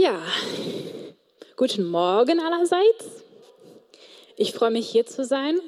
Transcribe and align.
Ja, 0.00 0.22
guten 1.56 1.84
Morgen 1.88 2.38
allerseits. 2.38 3.24
Ich 4.36 4.52
freue 4.52 4.70
mich 4.70 4.88
hier 4.88 5.06
zu 5.06 5.24
sein. 5.24 5.58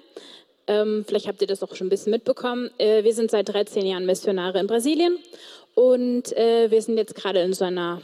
Ähm, 0.68 1.04
vielleicht 1.04 1.26
habt 1.26 1.40
ihr 1.40 1.48
das 1.48 1.64
auch 1.64 1.74
schon 1.74 1.88
ein 1.88 1.90
bisschen 1.90 2.12
mitbekommen. 2.12 2.70
Äh, 2.78 3.02
wir 3.02 3.12
sind 3.12 3.32
seit 3.32 3.48
13 3.48 3.84
Jahren 3.84 4.06
Missionare 4.06 4.60
in 4.60 4.68
Brasilien 4.68 5.18
und 5.74 6.32
äh, 6.36 6.70
wir 6.70 6.80
sind 6.80 6.96
jetzt 6.96 7.16
gerade 7.16 7.40
in 7.40 7.54
so 7.54 7.64
einer 7.64 8.02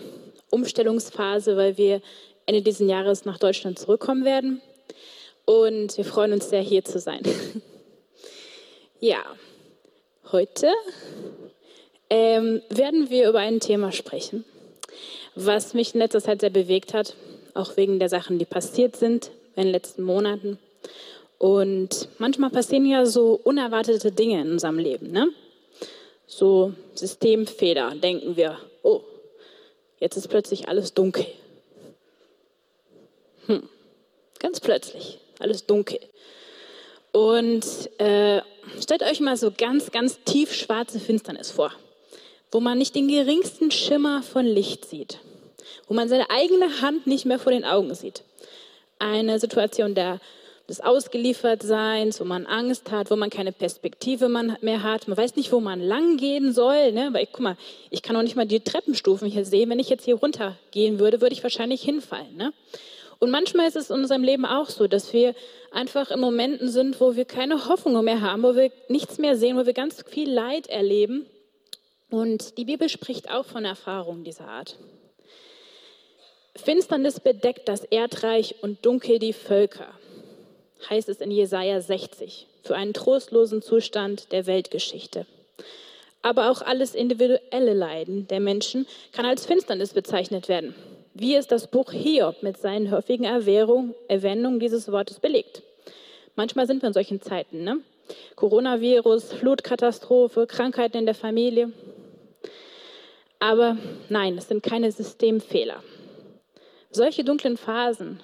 Umstellungsphase, 0.51 1.57
weil 1.57 1.79
wir 1.79 2.03
Ende 2.45 2.61
dieses 2.61 2.89
Jahres 2.89 3.25
nach 3.25 3.39
Deutschland 3.39 3.79
zurückkommen 3.79 4.25
werden. 4.25 4.61
Und 5.45 5.97
wir 5.97 6.05
freuen 6.05 6.33
uns 6.33 6.51
sehr, 6.51 6.63
hier 6.63 6.85
zu 6.85 6.99
sein. 6.99 7.23
ja, 8.99 9.23
heute 10.33 10.73
ähm, 12.11 12.63
werden 12.69 13.11
wir 13.11 13.29
über 13.29 13.39
ein 13.39 13.61
Thema 13.61 13.93
sprechen 13.93 14.45
was 15.37 15.75
mich 15.75 15.95
in 15.95 16.01
letzter 16.01 16.23
Zeit 16.23 16.41
sehr 16.41 16.51
bewegt 16.51 16.95
hat, 16.95 17.15
auch 17.55 17.77
wegen 17.77 17.99
der 17.99 18.09
Sachen, 18.09 18.39
die 18.39 18.45
passiert 18.45 18.97
sind 18.97 19.31
in 19.55 19.65
den 19.65 19.73
letzten 19.73 20.03
Monaten. 20.03 20.59
Und 21.39 22.09
manchmal 22.19 22.51
passieren 22.51 22.87
ja 22.87 23.05
so 23.05 23.39
unerwartete 23.45 24.11
Dinge 24.11 24.41
in 24.41 24.53
unserem 24.53 24.79
Leben. 24.79 25.13
Ne? 25.13 25.29
So 26.27 26.73
Systemfehler, 26.95 27.95
denken 27.95 28.37
wir, 28.37 28.59
oh, 28.83 29.03
jetzt 30.01 30.17
ist 30.17 30.29
plötzlich 30.29 30.69
alles 30.69 30.95
dunkel. 30.95 31.27
Hm. 33.47 33.69
Ganz 34.39 34.61
plötzlich, 34.61 35.19
alles 35.39 35.67
dunkel. 35.67 36.01
Und 37.13 37.65
äh, 37.99 38.41
stellt 38.81 39.03
euch 39.03 39.21
mal 39.21 39.37
so 39.37 39.51
ganz, 39.57 39.91
ganz 39.91 40.19
tief 40.25 40.53
schwarze 40.55 40.99
Finsternis 40.99 41.51
vor 41.51 41.73
wo 42.57 42.61
man 42.61 42.79
nicht 42.79 42.95
den 42.95 43.07
geringsten 43.07 43.71
Schimmer 43.71 44.23
von 44.23 44.47
Licht 44.47 44.87
sieht, 44.87 45.19
wo 45.89 45.93
man 45.93 46.09
seine 46.09 46.31
eigene 46.31 46.81
Hand 46.81 47.07
nicht 47.07 47.27
mehr 47.27 47.39
vor 47.39 47.53
den 47.53 47.67
Augen 47.67 47.95
sieht. 47.95 48.23
Eine 48.99 49.39
Situation 49.39 49.95
der, 49.95 50.21
des 50.67 50.81
Ausgeliefertseins, 50.81 52.19
wo 52.19 52.25
man 52.25 52.47
Angst 52.47 52.91
hat, 52.91 53.11
wo 53.11 53.17
man 53.17 53.29
keine 53.29 53.53
Perspektive 53.53 54.31
mehr 54.31 54.83
hat, 54.83 55.07
man 55.07 55.19
weiß 55.19 55.37
nicht, 55.37 55.53
wo 55.53 55.61
man 55.61 55.83
lang 55.83 56.17
gehen 56.17 56.55
soll. 56.55 56.93
Ne? 56.93 57.11
Weil, 57.13 57.27
guck 57.31 57.41
mal, 57.41 57.59
ich 57.91 58.01
kann 58.01 58.17
auch 58.17 58.23
nicht 58.23 58.37
mal 58.37 58.47
die 58.47 58.61
Treppenstufen 58.61 59.29
hier 59.29 59.45
sehen. 59.45 59.69
Wenn 59.69 59.79
ich 59.79 59.91
jetzt 59.91 60.07
hier 60.07 60.15
runtergehen 60.15 60.99
würde, 60.99 61.21
würde 61.21 61.35
ich 61.35 61.43
wahrscheinlich 61.43 61.83
hinfallen. 61.83 62.39
Ne? 62.39 62.55
Und 63.19 63.31
manchmal 63.31 63.69
ist 63.69 63.77
es 63.77 63.91
in 63.91 63.97
unserem 63.97 64.23
Leben 64.23 64.47
auch 64.47 64.71
so, 64.71 64.87
dass 64.87 65.13
wir 65.13 65.35
einfach 65.73 66.11
in 66.11 66.21
Momenten 66.21 66.71
sind, 66.71 67.03
wo 67.03 67.17
wir 67.17 67.27
keine 67.27 67.69
Hoffnung 67.69 68.03
mehr 68.03 68.23
haben, 68.23 68.43
wo 68.43 68.57
wir 68.57 68.73
nichts 68.89 69.19
mehr 69.19 69.37
sehen, 69.37 69.59
wo 69.59 69.67
wir 69.67 69.75
ganz 69.75 70.03
viel 70.09 70.33
Leid 70.33 70.69
erleben 70.69 71.27
und 72.17 72.57
die 72.57 72.65
Bibel 72.65 72.89
spricht 72.89 73.31
auch 73.31 73.45
von 73.45 73.67
Erfahrungen 73.67 74.25
dieser 74.25 74.49
Art. 74.49 74.77
Finsternis 76.55 77.21
bedeckt 77.21 77.69
das 77.69 77.85
Erdreich 77.85 78.55
und 78.63 78.87
dunkel 78.87 79.19
die 79.19 79.35
Völker, 79.35 79.89
heißt 80.89 81.11
es 81.11 81.21
in 81.21 81.31
Jesaja 81.31 81.83
60, 81.83 82.47
für 82.63 82.75
einen 82.75 82.95
trostlosen 82.95 83.61
Zustand 83.61 84.33
der 84.33 84.47
Weltgeschichte. 84.47 85.27
Aber 86.23 86.51
auch 86.51 86.63
alles 86.63 86.95
individuelle 86.95 87.75
Leiden 87.75 88.27
der 88.29 88.41
Menschen 88.41 88.87
kann 89.13 89.27
als 89.27 89.45
Finsternis 89.45 89.93
bezeichnet 89.93 90.49
werden, 90.49 90.75
wie 91.13 91.35
es 91.35 91.47
das 91.47 91.67
Buch 91.67 91.93
Hiob 91.93 92.43
mit 92.43 92.57
seinen 92.57 92.91
häufigen 92.91 93.25
Erwähnungen 93.25 94.59
dieses 94.59 94.91
Wortes 94.91 95.21
belegt. 95.21 95.63
Manchmal 96.35 96.67
sind 96.67 96.83
wir 96.83 96.87
in 96.87 96.95
solchen 96.95 97.21
Zeiten, 97.21 97.63
ne? 97.63 97.81
Coronavirus, 98.37 99.33
Flutkatastrophe, 99.35 100.47
Krankheiten 100.47 100.97
in 100.97 101.07
der 101.07 101.15
Familie. 101.15 101.73
Aber 103.39 103.77
nein, 104.09 104.39
es 104.39 104.49
sind 104.49 104.63
keine 104.63 104.91
Systemfehler. 104.91 105.83
Solche 106.91 107.25
dunklen 107.25 107.57
Phasen 107.57 108.21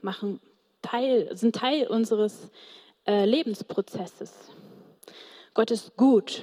machen 0.00 0.40
Teil, 0.82 1.36
sind 1.36 1.56
Teil 1.56 1.86
unseres 1.86 2.50
äh, 3.06 3.24
Lebensprozesses. 3.24 4.32
Gott 5.54 5.70
ist 5.70 5.96
gut. 5.96 6.42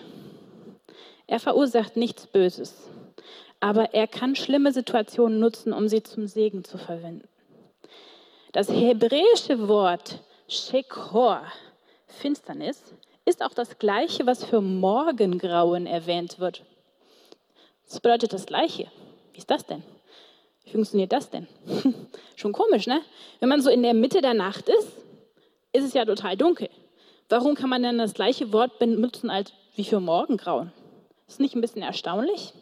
Er 1.28 1.40
verursacht 1.40 1.96
nichts 1.96 2.28
Böses. 2.28 2.90
Aber 3.60 3.94
er 3.94 4.08
kann 4.08 4.36
schlimme 4.36 4.72
Situationen 4.72 5.40
nutzen, 5.40 5.74
um 5.74 5.88
sie 5.88 6.02
zum 6.04 6.28
Segen 6.28 6.64
zu 6.64 6.78
verwenden. 6.78 7.28
Das 8.52 8.70
hebräische 8.70 9.68
Wort 9.68 10.20
Shekhor, 10.48 11.44
Finsternis, 12.08 12.82
ist 13.26 13.44
auch 13.44 13.54
das 13.54 13.78
gleiche, 13.78 14.26
was 14.26 14.44
für 14.44 14.62
Morgengrauen 14.62 15.86
erwähnt 15.86 16.40
wird. 16.40 16.64
Das 17.90 18.00
bedeutet 18.00 18.34
das 18.34 18.46
Gleiche. 18.46 18.88
Wie 19.34 19.40
ist 19.40 19.50
das 19.50 19.66
denn? 19.66 19.84
Wie 20.64 20.72
funktioniert 20.72 21.12
das 21.12 21.30
denn? 21.32 21.48
Schon 22.36 22.54
komisch, 22.54 22.86
ne? 22.86 23.02
Wenn 23.40 23.50
man 23.50 23.62
so 23.62 23.70
in 23.72 23.82
der 23.82 23.96
Mitte 23.96 24.22
der 24.22 24.36
Nacht 24.36 24.70
ist, 24.70 24.92
ist 25.74 25.84
es 25.84 25.94
ja 25.94 26.06
total 26.06 26.38
dunkel. 26.38 26.70
Warum 27.30 27.56
kann 27.56 27.70
man 27.70 27.82
denn 27.84 27.98
das 27.98 28.14
gleiche 28.14 28.54
Wort 28.54 28.80
benutzen 28.80 29.30
als 29.30 29.54
wie 29.76 29.84
für 29.84 30.00
Morgengrauen? 30.00 30.72
Ist 31.28 31.40
nicht 31.40 31.56
ein 31.56 31.62
bisschen 31.62 31.82
erstaunlich? 31.82 32.54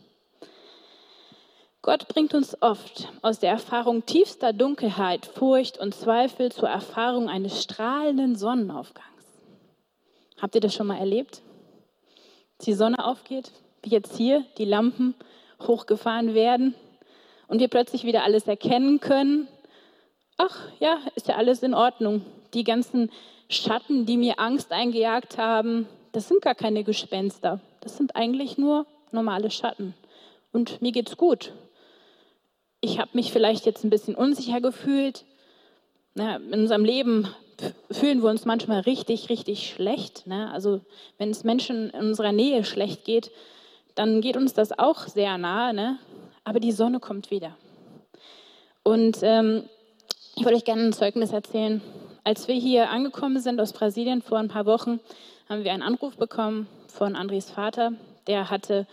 Gott 1.81 2.07
bringt 2.07 2.33
uns 2.33 2.61
oft 2.61 3.07
aus 3.21 3.39
der 3.39 3.51
Erfahrung 3.51 4.05
tiefster 4.05 4.51
Dunkelheit, 4.51 5.25
Furcht 5.25 5.77
und 5.77 5.95
Zweifel 5.95 6.51
zur 6.51 6.67
Erfahrung 6.67 7.29
eines 7.29 7.63
strahlenden 7.63 8.35
Sonnenaufgangs. 8.35 9.07
Habt 10.41 10.55
ihr 10.55 10.61
das 10.61 10.73
schon 10.73 10.87
mal 10.87 10.99
erlebt? 10.99 11.41
Die 12.61 12.73
Sonne 12.73 13.05
aufgeht? 13.05 13.51
Jetzt 13.87 14.17
hier 14.17 14.45
die 14.57 14.65
Lampen 14.65 15.15
hochgefahren 15.61 16.33
werden 16.33 16.75
und 17.47 17.59
wir 17.59 17.67
plötzlich 17.67 18.03
wieder 18.03 18.23
alles 18.23 18.47
erkennen 18.47 18.99
können. 18.99 19.47
Ach 20.37 20.67
ja, 20.79 20.99
ist 21.15 21.27
ja 21.27 21.35
alles 21.35 21.63
in 21.63 21.73
Ordnung. 21.73 22.25
Die 22.53 22.63
ganzen 22.63 23.11
Schatten, 23.49 24.05
die 24.05 24.17
mir 24.17 24.39
Angst 24.39 24.71
eingejagt 24.71 25.37
haben, 25.37 25.87
das 26.11 26.27
sind 26.27 26.41
gar 26.41 26.55
keine 26.55 26.83
Gespenster. 26.83 27.59
Das 27.81 27.97
sind 27.97 28.15
eigentlich 28.15 28.57
nur 28.57 28.85
normale 29.11 29.49
Schatten. 29.49 29.93
Und 30.51 30.81
mir 30.81 30.91
geht's 30.91 31.17
gut. 31.17 31.53
Ich 32.81 32.99
habe 32.99 33.09
mich 33.13 33.31
vielleicht 33.31 33.65
jetzt 33.65 33.83
ein 33.83 33.89
bisschen 33.89 34.15
unsicher 34.15 34.61
gefühlt. 34.61 35.25
Na, 36.13 36.37
in 36.37 36.53
unserem 36.53 36.85
Leben 36.85 37.27
fühlen 37.91 38.21
wir 38.21 38.29
uns 38.29 38.45
manchmal 38.45 38.81
richtig, 38.81 39.29
richtig 39.29 39.69
schlecht. 39.69 40.27
Ne? 40.27 40.51
Also 40.51 40.81
wenn 41.17 41.29
es 41.29 41.43
Menschen 41.43 41.89
in 41.89 42.01
unserer 42.01 42.31
Nähe 42.31 42.63
schlecht 42.63 43.05
geht, 43.05 43.31
dann 43.97 44.21
geht 44.21 44.37
uns 44.37 44.53
das 44.53 44.77
auch 44.77 45.07
sehr 45.07 45.37
nahe, 45.37 45.73
ne? 45.73 45.99
aber 46.43 46.59
die 46.59 46.71
Sonne 46.71 46.99
kommt 46.99 47.29
wieder. 47.29 47.57
Und 48.83 49.19
ähm, 49.21 49.63
ich 50.35 50.45
wollte 50.45 50.55
euch 50.55 50.65
gerne 50.65 50.83
ein 50.83 50.93
Zeugnis 50.93 51.33
erzählen. 51.33 51.81
Als 52.23 52.47
wir 52.47 52.55
hier 52.55 52.89
angekommen 52.89 53.41
sind 53.41 53.59
aus 53.59 53.73
Brasilien 53.73 54.21
vor 54.21 54.37
ein 54.37 54.47
paar 54.47 54.65
Wochen, 54.65 54.99
haben 55.49 55.63
wir 55.63 55.73
einen 55.73 55.83
Anruf 55.83 56.15
bekommen 56.15 56.67
von 56.87 57.15
Andres 57.15 57.49
Vater. 57.49 57.93
Der 58.27 58.49
hatte, 58.49 58.87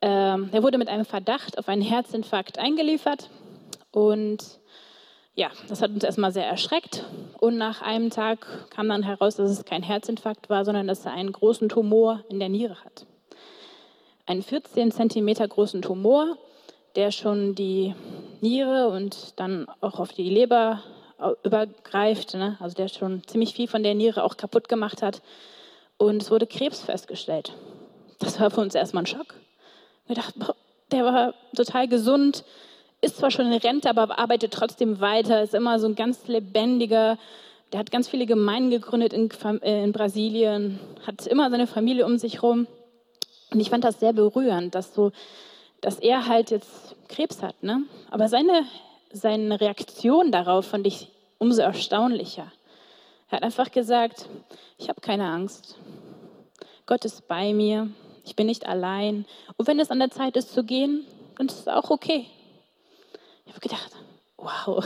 ähm, 0.00 0.50
der 0.50 0.62
wurde 0.62 0.78
mit 0.78 0.88
einem 0.88 1.04
Verdacht 1.04 1.58
auf 1.58 1.68
einen 1.68 1.82
Herzinfarkt 1.82 2.58
eingeliefert 2.58 3.28
und 3.90 4.60
ja, 5.34 5.50
das 5.68 5.82
hat 5.82 5.90
uns 5.90 6.04
erstmal 6.04 6.32
sehr 6.32 6.46
erschreckt. 6.46 7.04
Und 7.38 7.58
nach 7.58 7.82
einem 7.82 8.10
Tag 8.10 8.70
kam 8.70 8.88
dann 8.88 9.04
heraus, 9.04 9.36
dass 9.36 9.50
es 9.50 9.64
kein 9.64 9.82
Herzinfarkt 9.82 10.50
war, 10.50 10.64
sondern 10.64 10.88
dass 10.88 11.04
er 11.04 11.12
einen 11.12 11.32
großen 11.32 11.68
Tumor 11.68 12.24
in 12.28 12.40
der 12.40 12.48
Niere 12.48 12.76
hat 12.84 13.06
einen 14.28 14.42
14 14.42 14.92
Zentimeter 14.92 15.48
großen 15.48 15.82
Tumor, 15.82 16.36
der 16.96 17.10
schon 17.10 17.54
die 17.54 17.94
Niere 18.40 18.88
und 18.88 19.32
dann 19.36 19.66
auch 19.80 19.98
auf 19.98 20.12
die 20.12 20.28
Leber 20.28 20.82
übergreift, 21.42 22.34
ne? 22.34 22.56
also 22.60 22.76
der 22.76 22.88
schon 22.88 23.26
ziemlich 23.26 23.54
viel 23.54 23.66
von 23.66 23.82
der 23.82 23.94
Niere 23.94 24.22
auch 24.22 24.36
kaputt 24.36 24.68
gemacht 24.68 25.02
hat. 25.02 25.22
Und 25.96 26.22
es 26.22 26.30
wurde 26.30 26.46
Krebs 26.46 26.82
festgestellt. 26.82 27.54
Das 28.20 28.38
war 28.38 28.50
für 28.50 28.60
uns 28.60 28.74
erstmal 28.74 29.02
ein 29.02 29.06
Schock. 29.06 29.34
Wir 30.06 30.14
dachten, 30.14 30.44
der 30.92 31.04
war 31.04 31.34
total 31.56 31.88
gesund, 31.88 32.44
ist 33.00 33.16
zwar 33.16 33.30
schon 33.30 33.50
in 33.50 33.58
Rente, 33.58 33.90
aber 33.90 34.18
arbeitet 34.18 34.52
trotzdem 34.52 35.00
weiter, 35.00 35.42
ist 35.42 35.54
immer 35.54 35.80
so 35.80 35.86
ein 35.86 35.94
ganz 35.94 36.28
lebendiger, 36.28 37.18
der 37.72 37.80
hat 37.80 37.90
ganz 37.90 38.08
viele 38.08 38.26
Gemeinden 38.26 38.70
gegründet 38.70 39.12
in, 39.12 39.28
äh, 39.62 39.84
in 39.84 39.92
Brasilien, 39.92 40.78
hat 41.06 41.26
immer 41.26 41.50
seine 41.50 41.66
Familie 41.66 42.06
um 42.06 42.18
sich 42.18 42.34
herum. 42.34 42.66
Und 43.50 43.60
ich 43.60 43.70
fand 43.70 43.84
das 43.84 44.00
sehr 44.00 44.12
berührend, 44.12 44.74
dass, 44.74 44.94
so, 44.94 45.12
dass 45.80 45.98
er 45.98 46.26
halt 46.26 46.50
jetzt 46.50 46.96
Krebs 47.08 47.42
hat. 47.42 47.62
Ne? 47.62 47.82
Aber 48.10 48.28
seine, 48.28 48.64
seine 49.12 49.60
Reaktion 49.60 50.32
darauf 50.32 50.66
fand 50.66 50.86
ich 50.86 51.08
umso 51.38 51.62
erstaunlicher. 51.62 52.52
Er 53.30 53.36
hat 53.36 53.42
einfach 53.42 53.70
gesagt, 53.70 54.28
ich 54.78 54.88
habe 54.88 55.00
keine 55.00 55.28
Angst. 55.28 55.76
Gott 56.86 57.04
ist 57.04 57.28
bei 57.28 57.52
mir. 57.52 57.90
Ich 58.24 58.36
bin 58.36 58.46
nicht 58.46 58.66
allein. 58.66 59.26
Und 59.56 59.66
wenn 59.66 59.80
es 59.80 59.90
an 59.90 59.98
der 59.98 60.10
Zeit 60.10 60.36
ist 60.36 60.52
zu 60.52 60.64
gehen, 60.64 61.06
dann 61.36 61.46
ist 61.46 61.60
es 61.60 61.68
auch 61.68 61.90
okay. 61.90 62.26
Ich 63.46 63.52
habe 63.52 63.60
gedacht, 63.60 63.92
wow, 64.36 64.84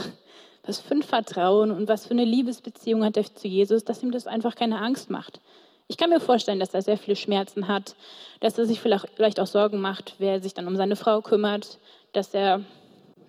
was 0.65 0.79
für 0.79 0.95
ein 0.95 1.03
Vertrauen 1.03 1.71
und 1.71 1.87
was 1.87 2.05
für 2.05 2.11
eine 2.11 2.25
Liebesbeziehung 2.25 3.03
hat 3.03 3.17
er 3.17 3.23
zu 3.23 3.47
Jesus, 3.47 3.83
dass 3.83 4.01
ihm 4.01 4.11
das 4.11 4.27
einfach 4.27 4.55
keine 4.55 4.79
Angst 4.79 5.09
macht. 5.09 5.41
Ich 5.87 5.97
kann 5.97 6.09
mir 6.09 6.19
vorstellen, 6.19 6.59
dass 6.59 6.73
er 6.73 6.81
sehr 6.81 6.97
viele 6.97 7.15
Schmerzen 7.15 7.67
hat, 7.67 7.95
dass 8.39 8.57
er 8.57 8.65
sich 8.65 8.79
vielleicht 8.79 9.39
auch 9.39 9.47
Sorgen 9.47 9.79
macht, 9.79 10.15
wer 10.17 10.41
sich 10.41 10.53
dann 10.53 10.67
um 10.67 10.75
seine 10.75 10.95
Frau 10.95 11.21
kümmert, 11.21 11.77
dass 12.13 12.33
er 12.33 12.61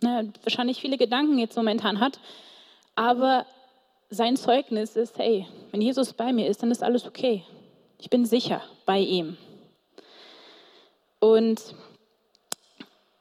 ne, 0.02 0.32
wahrscheinlich 0.42 0.80
viele 0.80 0.96
Gedanken 0.96 1.38
jetzt 1.38 1.56
momentan 1.56 2.00
hat, 2.00 2.20
aber 2.94 3.44
sein 4.10 4.36
Zeugnis 4.36 4.96
ist, 4.96 5.18
hey, 5.18 5.46
wenn 5.72 5.80
Jesus 5.80 6.12
bei 6.12 6.32
mir 6.32 6.46
ist, 6.46 6.62
dann 6.62 6.70
ist 6.70 6.82
alles 6.82 7.06
okay. 7.06 7.42
Ich 7.98 8.10
bin 8.10 8.24
sicher 8.24 8.62
bei 8.86 8.98
ihm. 8.98 9.36
Und 11.18 11.74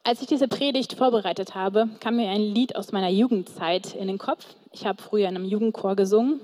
als 0.04 0.22
ich 0.22 0.28
diese 0.28 0.48
Predigt 0.48 0.94
vorbereitet 0.94 1.56
habe, 1.56 1.90
kam 2.02 2.18
mir 2.18 2.30
ein 2.30 2.42
Lied 2.42 2.76
aus 2.76 2.92
meiner 2.92 3.10
Jugendzeit 3.10 3.96
in 3.96 4.08
den 4.08 4.18
Kopf. 4.18 4.46
Ich 4.72 4.86
habe 4.86 5.02
früher 5.02 5.30
in 5.30 5.36
einem 5.36 5.46
Jugendchor 5.46 5.96
gesungen. 5.96 6.42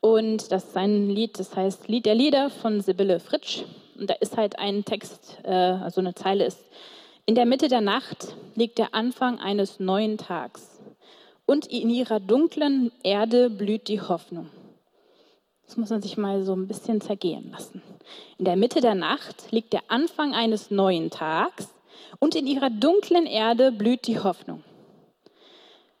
Und 0.00 0.52
das 0.52 0.64
ist 0.64 0.76
ein 0.76 1.08
Lied, 1.08 1.38
das 1.38 1.56
heißt 1.56 1.88
Lied 1.88 2.06
der 2.06 2.14
Lieder 2.14 2.50
von 2.50 2.80
Sibylle 2.80 3.20
Fritsch. 3.20 3.64
Und 3.98 4.08
da 4.08 4.14
ist 4.14 4.36
halt 4.36 4.58
ein 4.58 4.84
Text, 4.84 5.38
äh, 5.44 5.50
also 5.50 6.00
eine 6.00 6.14
Zeile 6.14 6.44
ist, 6.44 6.60
in 7.26 7.34
der 7.34 7.46
Mitte 7.46 7.68
der 7.68 7.80
Nacht 7.80 8.28
liegt 8.54 8.78
der 8.78 8.94
Anfang 8.94 9.38
eines 9.38 9.80
neuen 9.80 10.16
Tags 10.16 10.80
und 11.44 11.66
in 11.66 11.90
ihrer 11.90 12.20
dunklen 12.20 12.90
Erde 13.02 13.50
blüht 13.50 13.88
die 13.88 14.00
Hoffnung. 14.00 14.48
Das 15.66 15.76
muss 15.76 15.90
man 15.90 16.00
sich 16.00 16.16
mal 16.16 16.42
so 16.42 16.54
ein 16.54 16.66
bisschen 16.66 17.02
zergehen 17.02 17.50
lassen. 17.50 17.82
In 18.38 18.46
der 18.46 18.56
Mitte 18.56 18.80
der 18.80 18.94
Nacht 18.94 19.52
liegt 19.52 19.74
der 19.74 19.82
Anfang 19.88 20.32
eines 20.32 20.70
neuen 20.70 21.10
Tags 21.10 21.68
und 22.18 22.34
in 22.34 22.46
ihrer 22.46 22.70
dunklen 22.70 23.26
Erde 23.26 23.72
blüht 23.72 24.06
die 24.06 24.18
Hoffnung. 24.18 24.64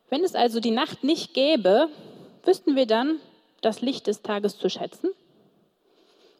Wenn 0.08 0.24
es 0.24 0.34
also 0.34 0.60
die 0.60 0.70
Nacht 0.70 1.04
nicht 1.04 1.34
gäbe, 1.34 1.88
wüssten 2.44 2.76
wir 2.76 2.86
dann 2.86 3.20
das 3.60 3.80
Licht 3.80 4.06
des 4.06 4.22
Tages 4.22 4.58
zu 4.58 4.68
schätzen? 4.68 5.10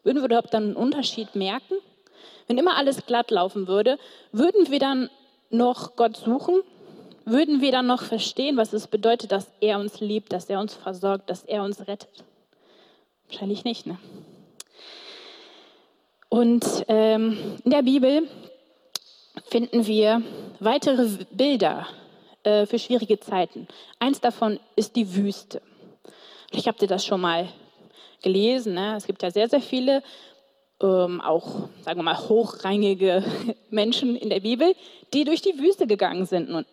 Würden 0.03 0.19
wir 0.19 0.25
überhaupt 0.25 0.53
dann 0.53 0.63
einen 0.63 0.75
Unterschied 0.75 1.35
merken? 1.35 1.75
Wenn 2.47 2.57
immer 2.57 2.77
alles 2.77 3.05
glatt 3.05 3.31
laufen 3.31 3.67
würde, 3.67 3.97
würden 4.31 4.71
wir 4.71 4.79
dann 4.79 5.09
noch 5.49 5.95
Gott 5.95 6.17
suchen? 6.17 6.61
Würden 7.25 7.61
wir 7.61 7.71
dann 7.71 7.85
noch 7.85 8.01
verstehen, 8.01 8.57
was 8.57 8.73
es 8.73 8.87
bedeutet, 8.87 9.31
dass 9.31 9.51
er 9.61 9.79
uns 9.79 9.99
liebt, 9.99 10.33
dass 10.33 10.49
er 10.49 10.59
uns 10.59 10.73
versorgt, 10.73 11.29
dass 11.29 11.43
er 11.43 11.63
uns 11.63 11.87
rettet? 11.87 12.23
Wahrscheinlich 13.27 13.63
nicht, 13.63 13.85
ne? 13.85 13.99
Und 16.29 16.85
ähm, 16.87 17.57
in 17.63 17.71
der 17.71 17.81
Bibel 17.81 18.27
finden 19.45 19.85
wir 19.87 20.21
weitere 20.59 21.07
Bilder 21.31 21.87
äh, 22.43 22.65
für 22.65 22.79
schwierige 22.79 23.19
Zeiten. 23.19 23.67
Eins 23.99 24.21
davon 24.21 24.59
ist 24.75 24.95
die 24.95 25.15
Wüste. 25.15 25.61
Ich 26.51 26.67
habe 26.67 26.77
dir 26.77 26.87
das 26.87 27.05
schon 27.05 27.21
mal 27.21 27.47
gelesen. 28.21 28.73
Ne? 28.73 28.95
Es 28.95 29.05
gibt 29.05 29.21
ja 29.23 29.31
sehr, 29.31 29.49
sehr 29.49 29.61
viele, 29.61 30.03
ähm, 30.81 31.21
auch, 31.21 31.69
sagen 31.81 31.99
wir 31.99 32.03
mal, 32.03 32.17
hochrangige 32.17 33.23
Menschen 33.69 34.15
in 34.15 34.29
der 34.29 34.39
Bibel, 34.39 34.73
die 35.13 35.25
durch 35.25 35.41
die 35.41 35.59
Wüste 35.59 35.87
gegangen 35.87 36.25
sind. 36.25 36.49
Und 36.49 36.65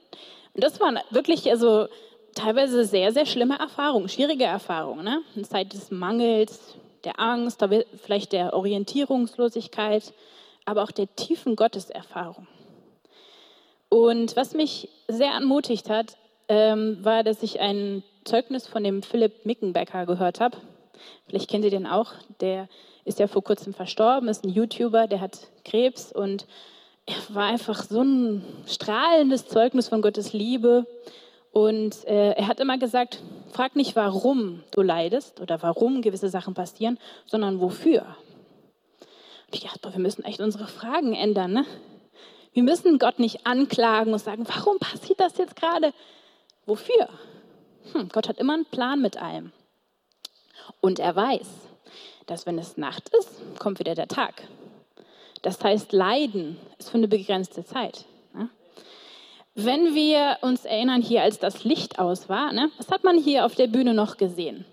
das 0.55 0.81
waren 0.81 0.99
wirklich 1.11 1.51
also 1.51 1.89
teilweise 2.35 2.85
sehr, 2.85 3.13
sehr 3.13 3.27
schlimme 3.27 3.59
Erfahrungen, 3.59 4.09
schwierige 4.09 4.45
Erfahrungen. 4.45 5.05
Ne? 5.05 5.23
Eine 5.35 5.45
Zeit 5.45 5.73
des 5.73 5.91
Mangels, 5.91 6.77
der 7.05 7.21
Angst, 7.21 7.65
vielleicht 8.03 8.33
der 8.33 8.55
Orientierungslosigkeit, 8.55 10.13
aber 10.65 10.83
auch 10.83 10.91
der 10.91 11.15
tiefen 11.15 11.55
Gotteserfahrung. 11.55 12.47
Und 13.89 14.37
was 14.37 14.55
mich 14.55 14.89
sehr 15.09 15.31
ermutigt 15.31 15.89
hat, 15.89 16.17
ähm, 16.49 16.99
war, 17.03 17.23
dass 17.23 17.43
ich 17.43 17.61
ein 17.61 18.03
Zeugnis 18.25 18.67
von 18.67 18.85
dem 18.85 19.03
Philipp 19.03 19.45
Mickenbecker 19.45 20.07
gehört 20.07 20.41
habe. 20.41 20.59
Vielleicht 21.29 21.51
kennt 21.51 21.65
ihr 21.65 21.71
den 21.71 21.87
auch. 21.87 22.13
Der 22.41 22.69
ist 23.05 23.19
ja 23.19 23.27
vor 23.27 23.43
kurzem 23.43 23.73
verstorben, 23.73 24.29
ist 24.29 24.45
ein 24.45 24.51
YouTuber, 24.51 25.07
der 25.07 25.21
hat 25.21 25.49
Krebs 25.65 26.13
und 26.13 26.47
er 27.07 27.35
war 27.35 27.45
einfach 27.47 27.85
so 27.85 28.03
ein 28.03 28.45
strahlendes 28.67 29.47
Zeugnis 29.47 29.89
von 29.89 30.03
Gottes 30.03 30.33
Liebe. 30.33 30.87
Und 31.53 32.05
äh, 32.07 32.33
er 32.33 32.49
hat 32.49 32.61
immer 32.61 32.79
gesagt, 32.79 33.23
frag 33.53 33.77
nicht, 33.77 33.97
warum 33.97 34.63
du 34.73 34.83
leidest 34.83 35.41
oder 35.41 35.63
warum 35.63 36.03
gewisse 36.03 36.29
Sachen 36.29 36.55
passieren, 36.55 36.99
sondern 37.25 37.61
wofür. 37.61 38.03
Und 39.47 39.55
ich 39.55 39.63
dachte, 39.63 39.79
boah, 39.81 39.93
wir 39.93 40.01
müssen 40.01 40.25
echt 40.25 40.41
unsere 40.41 40.67
Fragen 40.67 41.15
ändern. 41.15 41.53
Ne? 41.53 41.65
Wir 42.53 42.65
müssen 42.65 42.99
Gott 42.99 43.21
nicht 43.21 43.47
anklagen 43.47 44.13
und 44.13 44.19
sagen, 44.19 44.45
warum 44.49 44.79
passiert 44.79 45.21
das 45.21 45.39
jetzt 45.39 45.57
gerade? 45.57 45.93
Wofür? 46.67 47.09
Hm, 47.93 48.09
Gott 48.11 48.29
hat 48.29 48.39
immer 48.39 48.55
einen 48.55 48.67
Plan 48.67 49.01
mit 49.01 49.17
allem. 49.17 49.53
Und 50.81 50.99
er 50.99 51.15
weiß, 51.15 51.49
dass 52.27 52.45
wenn 52.45 52.59
es 52.59 52.77
Nacht 52.77 53.09
ist, 53.11 53.31
kommt 53.59 53.79
wieder 53.79 53.95
der 53.95 54.09
Tag. 54.09 54.43
Das 55.43 55.63
heißt, 55.63 55.93
Leiden 55.93 56.59
ist 56.79 56.91
für 56.91 56.99
eine 56.99 57.09
begrenzte 57.09 57.65
Zeit. 57.65 58.05
Ne? 58.35 58.51
Wenn 59.55 59.95
wir 59.95 60.39
uns 60.41 60.65
erinnern, 60.65 61.03
hier 61.03 61.23
als 61.23 61.39
das 61.39 61.63
Licht 61.63 61.99
aus 62.01 62.29
war, 62.29 62.53
ne, 62.53 62.71
was 62.79 62.91
hat 62.91 63.05
man 63.05 63.17
hier 63.17 63.47
auf 63.47 63.55
der 63.55 63.69
Bühne 63.69 63.95
noch 63.95 64.17
gesehen? 64.17 64.65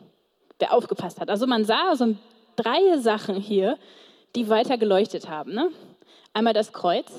Wer 0.57 0.73
aufgepasst 0.73 1.19
hat. 1.19 1.29
Also 1.29 1.45
man 1.45 1.65
sah 1.65 1.95
so 1.95 2.15
drei 2.55 2.97
Sachen 2.97 3.35
hier, 3.35 3.77
die 4.35 4.49
weiter 4.49 4.77
geleuchtet 4.77 5.29
haben. 5.29 5.53
Ne? 5.53 5.69
Einmal 6.33 6.53
das 6.53 6.73
Kreuz. 6.73 7.11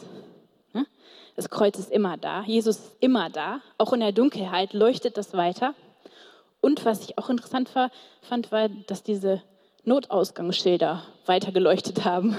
Das 1.37 1.51
Kreuz 1.51 1.79
ist 1.79 1.91
immer 1.91 2.17
da. 2.17 2.43
Jesus 2.43 2.77
ist 2.77 2.97
immer 3.01 3.29
da. 3.29 3.61
Auch 3.77 3.93
in 3.93 4.01
der 4.01 4.13
Dunkelheit 4.13 4.73
leuchtet 4.73 5.17
das 5.17 5.35
weiter. 5.35 5.75
Und 6.61 6.85
was 6.85 7.03
ich 7.03 7.19
auch 7.19 7.29
interessant 7.29 7.71
fand, 8.23 8.53
war, 8.53 8.69
dass 8.69 9.03
diese 9.03 9.43
Notausgangsschilder 9.85 11.03
weiter 11.27 11.53
geleuchtet 11.53 12.05
haben. 12.05 12.37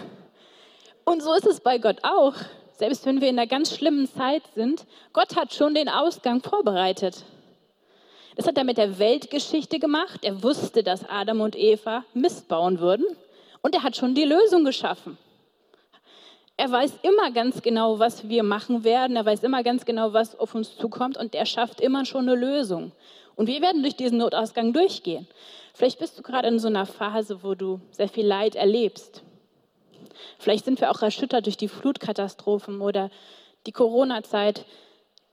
Und 1.04 1.22
so 1.22 1.34
ist 1.34 1.46
es 1.46 1.60
bei 1.60 1.78
Gott 1.78 1.98
auch. 2.04 2.34
Selbst 2.78 3.06
wenn 3.06 3.22
wir 3.22 3.30
in 3.30 3.38
einer 3.38 3.48
ganz 3.48 3.76
schlimmen 3.76 4.08
Zeit 4.08 4.44
sind, 4.56 4.86
Gott 5.14 5.36
hat 5.36 5.54
schon 5.54 5.76
den 5.76 5.88
Ausgang 5.88 6.42
vorbereitet. 6.42 7.24
Das 8.36 8.48
hat 8.48 8.58
er 8.58 8.64
mit 8.64 8.78
der 8.78 8.98
Weltgeschichte 9.00 9.80
gemacht. 9.80 10.22
Er 10.24 10.42
wusste, 10.42 10.84
dass 10.84 11.08
Adam 11.08 11.42
und 11.42 11.56
Eva 11.56 12.04
Mist 12.14 12.48
bauen 12.48 12.80
würden. 12.80 13.06
Und 13.62 13.76
er 13.76 13.84
hat 13.84 13.96
schon 13.96 14.16
die 14.16 14.26
Lösung 14.26 14.66
geschaffen. 14.66 15.18
Er 16.58 16.72
weiß 16.72 17.00
immer 17.02 17.32
ganz 17.32 17.62
genau, 17.62 18.00
was 18.00 18.30
wir 18.30 18.44
machen 18.44 18.84
werden. 18.84 19.18
Er 19.18 19.26
weiß 19.26 19.44
immer 19.44 19.62
ganz 19.62 19.86
genau, 19.86 20.14
was 20.14 20.40
auf 20.40 20.56
uns 20.56 20.78
zukommt. 20.78 21.18
Und 21.18 21.36
er 21.36 21.46
schafft 21.46 21.82
immer 21.82 22.06
schon 22.06 22.30
eine 22.30 22.36
Lösung. 22.36 22.94
Und 23.36 23.48
wir 23.48 23.62
werden 23.62 23.82
durch 23.82 23.98
diesen 23.98 24.20
Notausgang 24.20 24.72
durchgehen. 24.72 25.28
Vielleicht 25.74 26.00
bist 26.00 26.18
du 26.18 26.24
gerade 26.24 26.48
in 26.48 26.60
so 26.60 26.70
einer 26.70 26.86
Phase, 26.86 27.44
wo 27.44 27.54
du 27.54 27.82
sehr 27.92 28.08
viel 28.08 28.26
Leid 28.26 28.56
erlebst. 28.56 29.24
Vielleicht 30.40 30.64
sind 30.64 30.80
wir 30.80 30.92
auch 30.92 31.02
erschüttert 31.02 31.46
durch 31.46 31.58
die 31.58 31.68
Flutkatastrophen 31.68 32.80
oder 32.80 33.10
die 33.66 33.74
Corona-Zeit. 33.74 34.66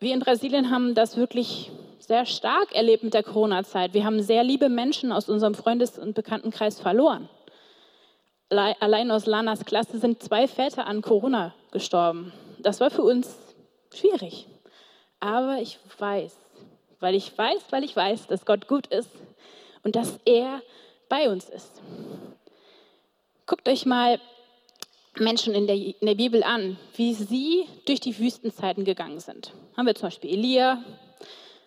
Wir 0.01 0.15
in 0.15 0.21
Brasilien 0.21 0.71
haben 0.71 0.95
das 0.97 1.17
wirklich 1.17 1.71
sehr 2.01 2.27
stark 2.27 2.75
erlebt 2.75 3.05
mit 3.05 3.15
der 3.15 3.23
Corona-Zeit. 3.23 3.95
Wir 3.95 4.05
haben 4.05 4.21
sehr 4.21 4.43
liebe 4.43 4.69
Menschen 4.69 5.13
aus 5.13 5.29
unserem 5.29 5.55
Freundes- 5.55 5.99
und 5.99 6.15
Bekanntenkreis 6.15 6.81
verloren. 6.81 7.29
Allein 8.59 9.11
aus 9.11 9.27
Lanas 9.27 9.65
Klasse 9.65 9.99
sind 9.99 10.23
zwei 10.23 10.47
Väter 10.47 10.87
an 10.87 11.01
Corona 11.01 11.55
gestorben. 11.71 12.33
Das 12.59 12.81
war 12.81 12.91
für 12.91 13.03
uns 13.03 13.35
schwierig. 13.95 14.47
Aber 15.21 15.59
ich 15.59 15.79
weiß, 15.99 16.37
weil 17.01 17.15
ich 17.15 17.37
weiß, 17.37 17.63
weil 17.71 17.85
ich 17.85 17.97
weiß, 17.97 18.27
dass 18.27 18.45
Gott 18.45 18.69
gut 18.69 18.87
ist 18.89 19.11
und 19.83 19.97
dass 19.97 20.19
er 20.25 20.61
bei 21.09 21.31
uns 21.31 21.49
ist. 21.49 21.81
Guckt 23.47 23.69
euch 23.69 23.87
mal 23.87 24.21
Menschen 25.19 25.55
in 25.55 25.67
der, 25.67 25.77
in 25.77 26.07
der 26.07 26.15
Bibel 26.15 26.43
an, 26.43 26.79
wie 26.97 27.15
sie 27.15 27.67
durch 27.87 28.01
die 28.01 28.19
Wüstenzeiten 28.19 28.85
gegangen 28.85 29.21
sind. 29.21 29.53
Haben 29.77 29.87
wir 29.87 29.95
zum 29.95 30.09
Beispiel 30.09 30.31
Elia, 30.31 30.83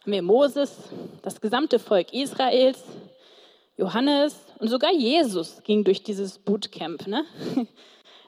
haben 0.01 0.11
wir 0.11 0.21
Moses, 0.21 0.77
das 1.21 1.41
gesamte 1.41 1.79
Volk 1.79 2.13
Israels, 2.13 2.83
Johannes 3.77 4.37
und 4.59 4.69
sogar 4.69 4.93
Jesus 4.93 5.61
ging 5.63 5.83
durch 5.83 6.03
dieses 6.03 6.39
Bootcamp. 6.39 7.07
Ne? 7.07 7.25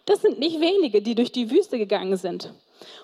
Das 0.06 0.22
sind 0.22 0.40
nicht 0.40 0.62
wenige, 0.62 1.02
die 1.02 1.16
durch 1.16 1.34
die 1.34 1.52
Wüste 1.52 1.78
gegangen 1.78 2.16
sind. 2.16 2.54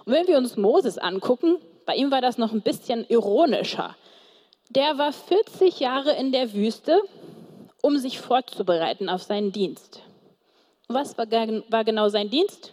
Und 0.06 0.14
wenn 0.14 0.26
wir 0.26 0.38
uns 0.38 0.56
Moses 0.56 0.98
angucken, 0.98 1.58
bei 1.86 1.96
ihm 1.96 2.12
war 2.12 2.22
das 2.22 2.38
noch 2.38 2.54
ein 2.54 2.62
bisschen 2.62 3.06
ironischer. 3.10 3.98
Der 4.70 4.98
war 4.98 5.12
40 5.12 5.82
Jahre 5.82 6.14
in 6.14 6.32
der 6.32 6.54
Wüste, 6.54 7.02
um 7.82 7.98
sich 7.98 8.20
vorzubereiten 8.20 9.10
auf 9.10 9.22
seinen 9.22 9.52
Dienst. 9.52 10.02
Was 10.88 11.18
war, 11.18 11.28
war 11.30 11.84
genau 11.84 12.08
sein 12.08 12.30
Dienst? 12.30 12.72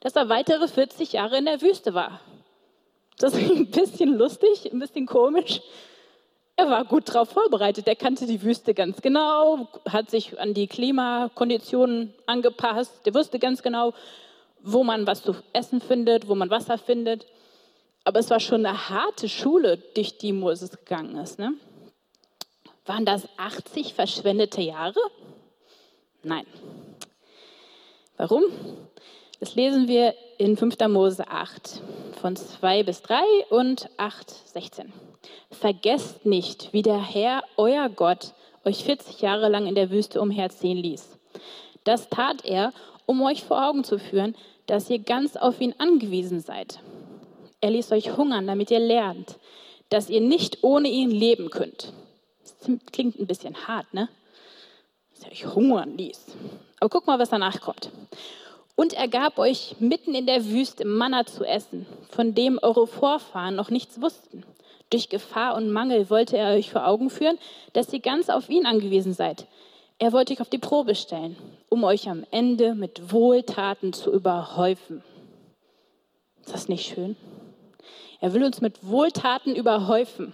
Dass 0.00 0.14
er 0.14 0.28
weitere 0.28 0.68
40 0.68 1.12
Jahre 1.12 1.38
in 1.38 1.46
der 1.46 1.60
Wüste 1.60 1.92
war. 1.92 2.20
Das 3.18 3.34
ist 3.34 3.50
ein 3.50 3.70
bisschen 3.70 4.16
lustig, 4.16 4.72
ein 4.72 4.78
bisschen 4.78 5.06
komisch. 5.06 5.60
Er 6.60 6.68
war 6.68 6.84
gut 6.84 7.08
darauf 7.08 7.30
vorbereitet. 7.30 7.88
Er 7.88 7.96
kannte 7.96 8.26
die 8.26 8.42
Wüste 8.42 8.74
ganz 8.74 9.00
genau, 9.00 9.66
hat 9.88 10.10
sich 10.10 10.38
an 10.38 10.52
die 10.52 10.66
Klimakonditionen 10.66 12.12
angepasst. 12.26 12.92
Er 13.06 13.14
wusste 13.14 13.38
ganz 13.38 13.62
genau, 13.62 13.94
wo 14.60 14.84
man 14.84 15.06
was 15.06 15.22
zu 15.22 15.34
essen 15.54 15.80
findet, 15.80 16.28
wo 16.28 16.34
man 16.34 16.50
Wasser 16.50 16.76
findet. 16.76 17.26
Aber 18.04 18.20
es 18.20 18.28
war 18.28 18.40
schon 18.40 18.66
eine 18.66 18.90
harte 18.90 19.26
Schule, 19.26 19.78
durch 19.94 20.18
die 20.18 20.34
Moses 20.34 20.72
gegangen 20.72 21.16
ist. 21.16 21.38
Ne? 21.38 21.54
Waren 22.84 23.06
das 23.06 23.26
80 23.38 23.94
verschwendete 23.94 24.60
Jahre? 24.60 25.00
Nein. 26.22 26.44
Warum? 28.18 28.42
Das 29.38 29.54
lesen 29.54 29.88
wir 29.88 30.14
in 30.40 30.56
5. 30.56 30.78
Mose 30.88 31.28
8 31.28 31.82
von 32.18 32.34
2 32.34 32.82
bis 32.84 33.02
3 33.02 33.20
und 33.50 33.90
8, 33.98 34.30
16. 34.54 34.90
Vergesst 35.50 36.24
nicht, 36.24 36.72
wie 36.72 36.80
der 36.80 36.98
Herr, 36.98 37.42
euer 37.58 37.90
Gott, 37.90 38.32
euch 38.64 38.82
40 38.84 39.20
Jahre 39.20 39.50
lang 39.50 39.66
in 39.66 39.74
der 39.74 39.90
Wüste 39.90 40.18
umherziehen 40.18 40.78
ließ. 40.78 41.18
Das 41.84 42.08
tat 42.08 42.42
er, 42.46 42.72
um 43.04 43.20
euch 43.20 43.44
vor 43.44 43.68
Augen 43.68 43.84
zu 43.84 43.98
führen, 43.98 44.34
dass 44.64 44.88
ihr 44.88 45.00
ganz 45.00 45.36
auf 45.36 45.60
ihn 45.60 45.74
angewiesen 45.76 46.40
seid. 46.40 46.80
Er 47.60 47.72
ließ 47.72 47.92
euch 47.92 48.16
hungern, 48.16 48.46
damit 48.46 48.70
ihr 48.70 48.80
lernt, 48.80 49.38
dass 49.90 50.08
ihr 50.08 50.22
nicht 50.22 50.64
ohne 50.64 50.88
ihn 50.88 51.10
leben 51.10 51.50
könnt. 51.50 51.92
Das 52.42 52.70
klingt 52.92 53.18
ein 53.20 53.26
bisschen 53.26 53.68
hart, 53.68 53.92
ne? 53.92 54.08
Dass 55.12 55.24
er 55.24 55.32
euch 55.32 55.54
hungern 55.54 55.98
ließ. 55.98 56.34
Aber 56.80 56.88
guck 56.88 57.06
mal, 57.06 57.18
was 57.18 57.28
danach 57.28 57.60
kommt. 57.60 57.90
Und 58.80 58.94
er 58.94 59.08
gab 59.08 59.38
euch 59.38 59.76
mitten 59.78 60.14
in 60.14 60.24
der 60.24 60.46
Wüste 60.46 60.86
Manna 60.86 61.26
zu 61.26 61.44
essen, 61.44 61.84
von 62.08 62.34
dem 62.34 62.58
eure 62.62 62.86
Vorfahren 62.86 63.54
noch 63.54 63.68
nichts 63.68 64.00
wussten. 64.00 64.42
Durch 64.88 65.10
Gefahr 65.10 65.54
und 65.54 65.70
Mangel 65.70 66.08
wollte 66.08 66.38
er 66.38 66.54
euch 66.54 66.70
vor 66.70 66.88
Augen 66.88 67.10
führen, 67.10 67.36
dass 67.74 67.92
ihr 67.92 68.00
ganz 68.00 68.30
auf 68.30 68.48
ihn 68.48 68.64
angewiesen 68.64 69.12
seid. 69.12 69.46
Er 69.98 70.14
wollte 70.14 70.32
euch 70.32 70.40
auf 70.40 70.48
die 70.48 70.56
Probe 70.56 70.94
stellen, 70.94 71.36
um 71.68 71.84
euch 71.84 72.08
am 72.08 72.24
Ende 72.30 72.74
mit 72.74 73.12
Wohltaten 73.12 73.92
zu 73.92 74.10
überhäufen. 74.10 75.02
Ist 76.40 76.54
das 76.54 76.68
nicht 76.70 76.86
schön? 76.86 77.16
Er 78.22 78.32
will 78.32 78.44
uns 78.44 78.62
mit 78.62 78.88
Wohltaten 78.88 79.54
überhäufen. 79.54 80.32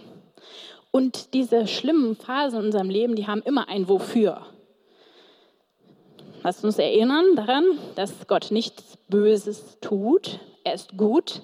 Und 0.92 1.34
diese 1.34 1.66
schlimmen 1.66 2.14
Phasen 2.14 2.60
in 2.60 2.66
unserem 2.66 2.90
Leben, 2.90 3.16
die 3.16 3.26
haben 3.26 3.42
immer 3.42 3.68
ein 3.68 3.88
Wofür. 3.88 4.46
Lasst 6.46 6.64
uns 6.64 6.78
erinnern 6.78 7.34
daran, 7.34 7.64
dass 7.96 8.28
Gott 8.28 8.52
nichts 8.52 8.98
Böses 9.08 9.78
tut. 9.80 10.38
Er 10.62 10.74
ist 10.74 10.96
gut 10.96 11.42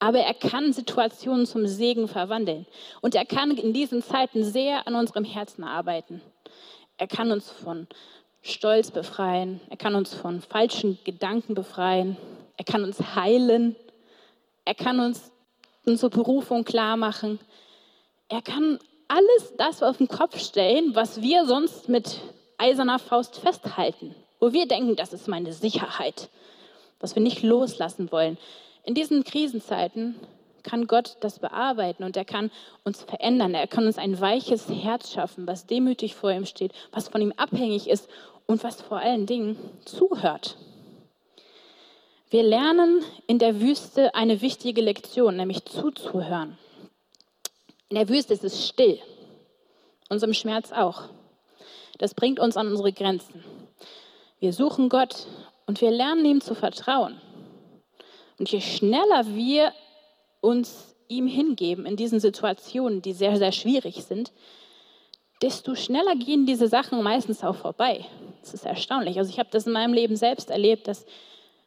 aber 0.00 0.20
er 0.20 0.34
kann 0.34 0.72
Situationen 0.72 1.46
zum 1.46 1.66
Segen 1.66 2.08
verwandeln. 2.08 2.66
Und 3.02 3.14
er 3.14 3.26
kann 3.26 3.50
in 3.50 3.74
diesen 3.74 4.02
Zeiten 4.02 4.42
sehr 4.42 4.86
an 4.86 4.94
unserem 4.94 5.24
Herzen 5.24 5.62
arbeiten. 5.62 6.22
Er 6.96 7.06
kann 7.06 7.30
uns 7.30 7.50
von 7.50 7.86
Stolz 8.40 8.90
befreien. 8.90 9.60
Er 9.68 9.76
kann 9.76 9.94
uns 9.94 10.14
von 10.14 10.40
falschen 10.40 10.98
Gedanken 11.04 11.54
befreien. 11.54 12.16
Er 12.56 12.64
kann 12.64 12.82
uns 12.82 13.14
heilen. 13.14 13.76
Er 14.64 14.74
kann 14.74 15.00
uns 15.00 15.30
unsere 15.84 16.08
Berufung 16.08 16.64
klar 16.64 16.96
machen. 16.96 17.38
Er 18.30 18.40
kann 18.40 18.78
alles 19.06 19.52
das 19.58 19.82
auf 19.82 19.98
den 19.98 20.08
Kopf 20.08 20.38
stellen, 20.38 20.94
was 20.94 21.20
wir 21.20 21.44
sonst 21.44 21.90
mit 21.90 22.20
eiserner 22.56 22.98
Faust 22.98 23.38
festhalten. 23.38 24.14
Wo 24.40 24.52
wir 24.52 24.66
denken, 24.66 24.96
das 24.96 25.12
ist 25.12 25.28
meine 25.28 25.52
Sicherheit. 25.52 26.30
Was 26.98 27.14
wir 27.14 27.22
nicht 27.22 27.42
loslassen 27.42 28.10
wollen. 28.10 28.38
In 28.84 28.94
diesen 28.94 29.22
Krisenzeiten 29.22 30.16
kann 30.62 30.86
Gott 30.86 31.16
das 31.20 31.38
bearbeiten 31.38 32.04
und 32.04 32.16
er 32.16 32.24
kann 32.24 32.50
uns 32.84 33.02
verändern. 33.02 33.54
Er 33.54 33.66
kann 33.66 33.86
uns 33.86 33.98
ein 33.98 34.20
weiches 34.20 34.68
Herz 34.68 35.12
schaffen, 35.12 35.46
was 35.46 35.66
demütig 35.66 36.14
vor 36.14 36.32
ihm 36.32 36.46
steht, 36.46 36.72
was 36.92 37.08
von 37.08 37.22
ihm 37.22 37.32
abhängig 37.36 37.88
ist 37.88 38.08
und 38.46 38.64
was 38.64 38.82
vor 38.82 38.98
allen 38.98 39.26
Dingen 39.26 39.56
zuhört. 39.84 40.56
Wir 42.30 42.42
lernen 42.42 43.02
in 43.26 43.38
der 43.38 43.60
Wüste 43.60 44.14
eine 44.14 44.40
wichtige 44.40 44.80
Lektion, 44.80 45.36
nämlich 45.36 45.64
zuzuhören. 45.64 46.58
In 47.88 47.96
der 47.96 48.08
Wüste 48.08 48.32
ist 48.34 48.44
es 48.44 48.68
still, 48.68 49.00
unserem 50.08 50.34
Schmerz 50.34 50.70
auch. 50.72 51.02
Das 51.98 52.14
bringt 52.14 52.38
uns 52.38 52.56
an 52.56 52.68
unsere 52.68 52.92
Grenzen. 52.92 53.42
Wir 54.40 54.52
suchen 54.52 54.88
Gott 54.88 55.26
und 55.66 55.80
wir 55.80 55.90
lernen 55.90 56.24
ihm 56.24 56.40
zu 56.40 56.54
vertrauen. 56.54 57.20
Und 58.38 58.50
je 58.50 58.60
schneller 58.60 59.26
wir 59.26 59.72
uns 60.40 60.96
ihm 61.08 61.26
hingeben 61.26 61.84
in 61.84 61.96
diesen 61.96 62.20
Situationen, 62.20 63.02
die 63.02 63.12
sehr, 63.12 63.36
sehr 63.36 63.52
schwierig 63.52 64.02
sind, 64.04 64.32
desto 65.42 65.74
schneller 65.74 66.16
gehen 66.16 66.46
diese 66.46 66.68
Sachen 66.68 67.02
meistens 67.02 67.44
auch 67.44 67.56
vorbei. 67.56 68.06
Das 68.40 68.54
ist 68.54 68.64
erstaunlich. 68.64 69.18
Also 69.18 69.30
ich 69.30 69.38
habe 69.38 69.50
das 69.52 69.66
in 69.66 69.72
meinem 69.72 69.92
Leben 69.92 70.16
selbst 70.16 70.50
erlebt, 70.50 70.88
dass 70.88 71.04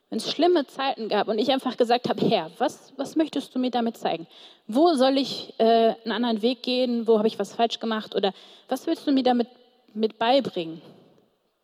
wenn 0.10 0.18
es 0.18 0.32
schlimme 0.32 0.66
Zeiten 0.68 1.10
gab 1.10 1.28
und 1.28 1.40
ich 1.40 1.52
einfach 1.52 1.78
gesagt 1.78 2.08
habe, 2.08 2.24
Herr, 2.28 2.52
was, 2.58 2.94
was 2.98 3.16
möchtest 3.16 3.54
du 3.54 3.60
mir 3.60 3.72
damit 3.72 3.98
zeigen? 3.98 4.28
Wo 4.68 4.94
soll 4.94 5.18
ich 5.18 5.54
äh, 5.58 5.96
einen 6.04 6.12
anderen 6.12 6.42
Weg 6.42 6.62
gehen? 6.62 7.08
Wo 7.08 7.18
habe 7.18 7.28
ich 7.28 7.40
was 7.40 7.54
falsch 7.56 7.80
gemacht? 7.80 8.16
Oder 8.16 8.34
was 8.68 8.86
willst 8.86 9.08
du 9.08 9.12
mir 9.12 9.24
damit 9.24 9.48
mit 9.94 10.20
beibringen? 10.20 10.82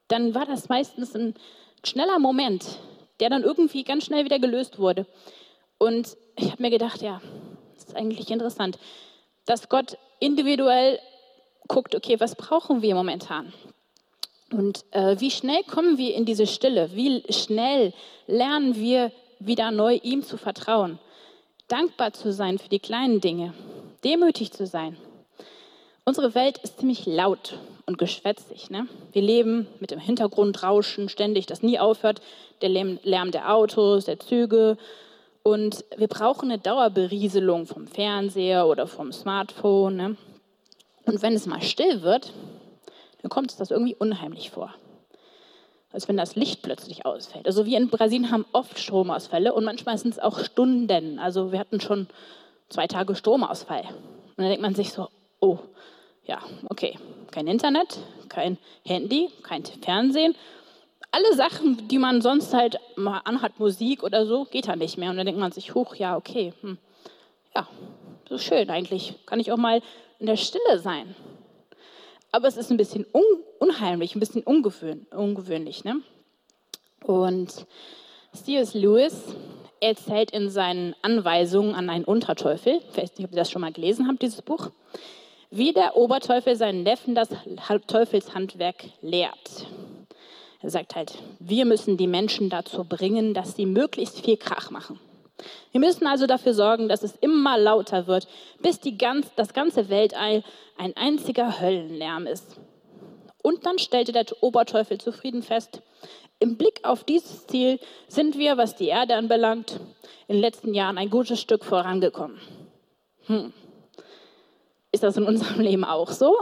Dann 0.10 0.36
war 0.36 0.46
das 0.46 0.68
meistens 0.68 1.16
ein 1.16 1.36
schneller 1.86 2.20
Moment, 2.20 2.66
der 3.22 3.30
dann 3.30 3.44
irgendwie 3.44 3.84
ganz 3.84 4.06
schnell 4.06 4.26
wieder 4.26 4.40
gelöst 4.40 4.78
wurde. 4.78 5.06
Und 5.78 6.18
ich 6.36 6.52
habe 6.52 6.62
mir 6.62 6.70
gedacht, 6.70 7.02
ja, 7.02 7.22
das 7.76 7.86
ist 7.86 7.96
eigentlich 7.96 8.30
interessant, 8.30 8.78
dass 9.46 9.70
Gott 9.70 9.98
individuell 10.20 11.00
guckt, 11.68 11.96
okay, 11.96 12.20
was 12.20 12.36
brauchen 12.36 12.82
wir 12.82 12.96
momentan? 12.96 13.54
Und 14.52 14.84
äh, 14.92 15.16
wie 15.20 15.32
schnell 15.32 15.64
kommen 15.64 15.98
wir 15.98 16.16
in 16.16 16.26
diese 16.26 16.48
Stille? 16.48 16.90
Wie 16.94 17.24
schnell 17.32 17.94
lernen 18.28 18.76
wir 18.76 19.12
wieder 19.40 19.72
neu 19.72 20.00
ihm 20.02 20.24
zu 20.24 20.38
vertrauen? 20.38 21.00
Dankbar 21.68 22.14
zu 22.14 22.34
sein 22.34 22.58
für 22.58 22.70
die 22.70 22.80
kleinen 22.80 23.22
Dinge, 23.22 23.54
demütig 24.04 24.52
zu 24.52 24.66
sein. 24.66 24.98
Unsere 26.04 26.34
Welt 26.34 26.58
ist 26.58 26.80
ziemlich 26.80 27.06
laut 27.06 27.60
und 27.90 27.98
geschwätzig. 27.98 28.70
Ne? 28.70 28.88
Wir 29.14 29.24
leben 29.24 29.68
mit 29.80 29.90
dem 29.90 30.00
Hintergrundrauschen 30.00 31.10
ständig, 31.10 31.48
das 31.48 31.64
nie 31.64 31.80
aufhört 31.80 32.22
der 32.62 32.70
Lärm 32.70 33.32
der 33.32 33.54
Autos, 33.54 34.06
der 34.06 34.20
Züge. 34.20 34.78
Und 35.42 35.84
wir 35.98 36.08
brauchen 36.08 36.52
eine 36.52 36.60
Dauerberieselung 36.60 37.66
vom 37.66 37.88
Fernseher 37.88 38.68
oder 38.68 38.86
vom 38.86 39.12
Smartphone. 39.12 39.96
Ne? 39.96 40.18
Und 41.06 41.24
wenn 41.24 41.34
es 41.34 41.48
mal 41.48 41.64
still 41.64 42.04
wird, 42.04 42.32
dann 43.24 43.30
kommt 43.30 43.50
es 43.50 43.58
das 43.58 43.72
irgendwie 43.72 43.96
unheimlich 43.96 44.52
vor. 44.52 44.72
Als 45.92 46.08
wenn 46.08 46.18
das 46.18 46.36
Licht 46.36 46.62
plötzlich 46.62 47.08
ausfällt. 47.08 47.48
Also 47.48 47.66
wir 47.66 47.80
in 47.80 47.90
Brasilien 47.90 48.30
haben 48.30 48.46
oft 48.52 48.78
Stromausfälle 48.78 49.52
und 49.52 49.66
manchmal 49.66 49.98
sind 49.98 50.12
es 50.12 50.20
auch 50.20 50.38
Stunden. 50.38 51.18
Also 51.18 51.52
wir 51.52 51.58
hatten 51.58 51.82
schon 51.82 52.06
zwei 52.70 52.86
Tage 52.86 53.16
Stromausfall. 53.16 53.82
Und 53.82 54.38
dann 54.38 54.46
denkt 54.46 54.62
man 54.62 54.76
sich 54.76 54.94
so, 54.94 55.10
oh, 55.40 55.58
ja, 56.30 56.40
okay, 56.70 56.98
kein 57.32 57.48
Internet, 57.48 57.98
kein 58.30 58.58
Handy, 58.86 59.30
kein 59.44 59.64
Fernsehen 59.66 60.36
alle 61.12 61.36
Sachen, 61.36 61.88
die 61.88 61.98
man 61.98 62.22
sonst 62.22 62.54
halt 62.54 62.80
mal 62.96 63.22
anhat, 63.24 63.60
Musik 63.60 64.04
oder 64.04 64.26
so, 64.26 64.46
geht 64.46 64.68
da 64.68 64.76
nicht 64.76 64.98
mehr. 64.98 65.10
Und 65.10 65.18
dann 65.18 65.26
denkt 65.26 65.42
man 65.42 65.52
sich, 65.52 65.74
hoch, 65.74 65.96
ja, 65.96 66.16
okay, 66.16 66.54
hm. 66.62 66.78
ja, 67.56 67.68
so 68.28 68.38
schön 68.38 68.70
eigentlich. 68.70 69.16
Kann 69.26 69.40
ich 69.40 69.52
auch 69.52 69.58
mal 69.58 69.82
in 70.20 70.28
der 70.28 70.38
Stille 70.38 70.80
sein. 70.80 71.16
Aber 72.32 72.48
es 72.48 72.58
ist 72.58 72.70
ein 72.70 72.78
bisschen 72.78 73.06
un 73.12 73.24
unheimlich, 73.58 74.16
ein 74.16 74.20
bisschen 74.20 74.44
ungewöhn 74.44 75.06
ungewöhnlich. 75.12 75.84
Ne? 75.84 76.02
Und 77.04 77.66
C.S. 78.34 78.74
Lewis 78.74 79.36
erzählt 79.82 80.32
in 80.32 80.50
seinen 80.50 80.96
Anweisungen 81.02 81.74
an 81.74 81.90
einen 81.90 82.06
Unterteufel, 82.06 82.82
ich 82.92 82.98
weiß 82.98 83.18
nicht, 83.18 83.26
ob 83.26 83.32
ihr 83.32 83.38
das 83.38 83.50
schon 83.50 83.62
mal 83.62 83.72
gelesen 83.72 84.08
habt, 84.08 84.22
dieses 84.22 84.42
Buch, 84.42 84.70
wie 85.52 85.74
der 85.74 85.98
Oberteufel 85.98 86.56
seinen 86.56 86.84
Neffen 86.84 87.16
das 87.16 87.30
Teufelshandwerk 87.88 88.86
lehrt. 89.02 89.68
Er 90.62 90.70
sagt 90.70 90.96
halt, 90.96 91.14
wir 91.40 91.66
müssen 91.66 91.98
die 91.98 92.08
Menschen 92.08 92.50
dazu 92.50 92.84
bringen, 92.84 93.34
dass 93.34 93.56
sie 93.56 93.66
möglichst 93.66 94.24
viel 94.24 94.38
Krach 94.38 94.72
machen. 94.72 95.00
Wir 95.72 95.80
müssen 95.80 96.06
also 96.06 96.28
dafür 96.28 96.54
sorgen, 96.54 96.90
dass 96.90 97.02
es 97.02 97.16
immer 97.16 97.58
lauter 97.58 98.08
wird, 98.08 98.28
bis 98.62 98.82
ganz, 98.98 99.34
das 99.36 99.54
ganze 99.54 99.90
Weltall 99.90 100.44
ein 100.78 100.96
einziger 100.98 101.62
Höllenlärm 101.62 102.28
ist. 102.28 102.60
Und 103.42 103.66
dann 103.66 103.80
stellte 103.80 104.12
der 104.12 104.26
Oberteufel 104.42 104.98
zufrieden 104.98 105.44
fest, 105.44 105.82
im 106.40 106.58
Blick 106.58 106.82
auf 106.84 107.04
dieses 107.04 107.48
Ziel 107.48 107.80
sind 108.08 108.38
wir, 108.38 108.58
was 108.58 108.76
die 108.76 108.88
Erde 108.88 109.16
anbelangt, 109.16 109.80
in 110.28 110.36
den 110.36 110.42
letzten 110.42 110.74
Jahren 110.74 110.98
ein 110.98 111.10
gutes 111.10 111.40
Stück 111.40 111.66
vorangekommen. 111.66 112.40
Hm. 113.26 113.54
Ist 114.92 115.04
das 115.04 115.18
in 115.18 115.24
unserem 115.24 115.62
Leben 115.62 115.84
auch 115.84 116.12
so? 116.12 116.36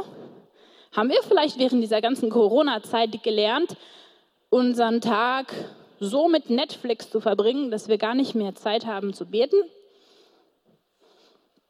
Haben 0.94 1.10
wir 1.10 1.22
vielleicht 1.22 1.60
während 1.60 1.84
dieser 1.84 2.02
ganzen 2.02 2.30
Corona-Zeit 2.30 3.22
gelernt, 3.24 3.76
unseren 4.50 5.02
Tag 5.02 5.54
so 6.00 6.28
mit 6.28 6.50
Netflix 6.50 7.10
zu 7.10 7.20
verbringen, 7.20 7.72
dass 7.72 7.88
wir 7.88 7.98
gar 7.98 8.16
nicht 8.16 8.36
mehr 8.36 8.56
Zeit 8.56 8.86
haben 8.86 9.14
zu 9.14 9.26
beten? 9.26 9.58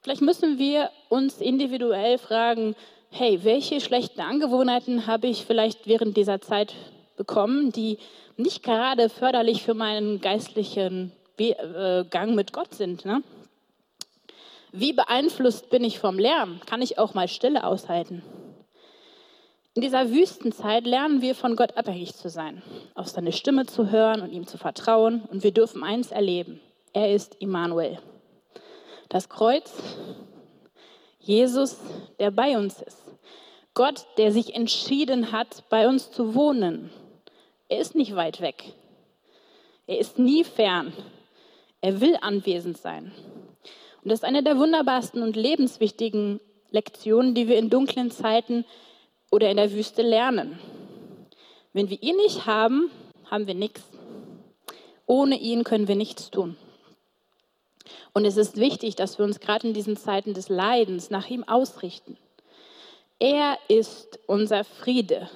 Vielleicht 0.02 0.22
müssen 0.22 0.60
wir 0.60 0.92
uns 1.10 1.42
individuell 1.42 2.18
fragen, 2.18 2.76
hey, 3.10 3.44
welche 3.44 3.82
schlechten 3.82 4.22
Angewohnheiten 4.22 5.08
habe 5.08 5.28
ich 5.28 5.46
vielleicht 5.46 5.88
während 5.88 6.16
dieser 6.16 6.40
Zeit 6.42 6.76
bekommen, 7.18 7.72
die 7.72 7.98
nicht 8.38 8.64
gerade 8.64 9.10
förderlich 9.10 9.64
für 9.64 9.74
meinen 9.74 10.22
geistlichen 10.22 11.12
äh, 11.40 12.06
Gang 12.10 12.36
mit 12.36 12.54
Gott 12.54 12.74
sind? 12.76 13.06
Ne? 13.06 13.24
Wie 14.80 14.94
beeinflusst 14.94 15.72
bin 15.72 15.84
ich 15.84 15.98
vom 15.98 16.20
Lärm? 16.20 16.60
Kann 16.68 16.84
ich 16.84 17.00
auch 17.00 17.16
mal 17.16 17.28
Stille 17.28 17.64
aushalten? 17.64 18.22
In 19.74 19.82
dieser 19.82 20.12
Wüstenzeit 20.12 20.86
lernen 20.86 21.24
wir 21.24 21.34
von 21.34 21.56
Gott 21.56 21.76
abhängig 21.78 22.14
zu 22.14 22.30
sein, 22.30 22.62
auf 22.94 23.08
seine 23.08 23.32
Stimme 23.32 23.66
zu 23.66 23.90
hören 23.90 24.22
und 24.22 24.32
ihm 24.32 24.46
zu 24.46 24.60
vertrauen. 24.60 25.24
Und 25.32 25.42
wir 25.42 25.52
dürfen 25.52 25.84
eins 25.84 26.12
erleben. 26.12 26.62
Er 26.94 27.12
ist 27.12 27.38
Immanuel. 27.40 27.98
Das 29.10 29.30
Kreuz, 29.30 29.74
Jesus, 31.22 31.78
der 32.20 32.30
bei 32.30 32.56
uns 32.56 32.80
ist. 32.80 33.02
Gott, 33.74 34.06
der 34.18 34.32
sich 34.32 34.54
entschieden 34.54 35.32
hat, 35.32 35.64
bei 35.70 35.88
uns 35.88 36.12
zu 36.12 36.36
wohnen. 36.36 36.92
Er 37.68 37.80
ist 37.80 37.96
nicht 37.96 38.16
weit 38.16 38.42
weg. 38.42 38.74
Er 39.88 39.98
ist 39.98 40.20
nie 40.20 40.44
fern. 40.44 40.94
Er 41.82 42.00
will 42.00 42.16
anwesend 42.22 42.78
sein. 42.78 43.12
Und 44.08 44.12
das 44.12 44.20
ist 44.20 44.26
eine 44.26 44.42
der 44.42 44.58
wunderbarsten 44.58 45.22
und 45.22 45.36
lebenswichtigen 45.36 46.40
Lektionen, 46.72 47.36
die 47.36 47.50
wir 47.50 47.58
in 47.58 47.70
dunklen 47.70 48.10
Zeiten 48.10 48.64
oder 49.32 49.52
in 49.52 49.58
der 49.58 49.74
Wüste 49.74 50.02
lernen. 50.02 50.62
Wenn 51.74 51.90
wir 51.90 52.02
ihn 52.02 52.16
nicht 52.16 52.46
haben, 52.46 52.90
haben 53.30 53.48
wir 53.48 53.54
nichts. 53.54 53.84
Ohne 55.06 55.38
ihn 55.38 55.66
können 55.66 55.90
wir 55.90 55.98
nichts 55.98 56.32
tun. 56.32 56.56
Und 58.14 58.24
es 58.24 58.38
ist 58.38 58.56
wichtig, 58.56 58.96
dass 58.96 59.18
wir 59.18 59.26
uns 59.26 59.42
gerade 59.42 59.68
in 59.68 59.74
diesen 59.74 59.98
Zeiten 59.98 60.34
des 60.34 60.48
Leidens 60.48 61.10
nach 61.10 61.30
ihm 61.30 61.44
ausrichten. 61.44 62.18
Er 63.20 63.58
ist 63.68 64.20
unser 64.26 64.64
Friede. 64.64 65.30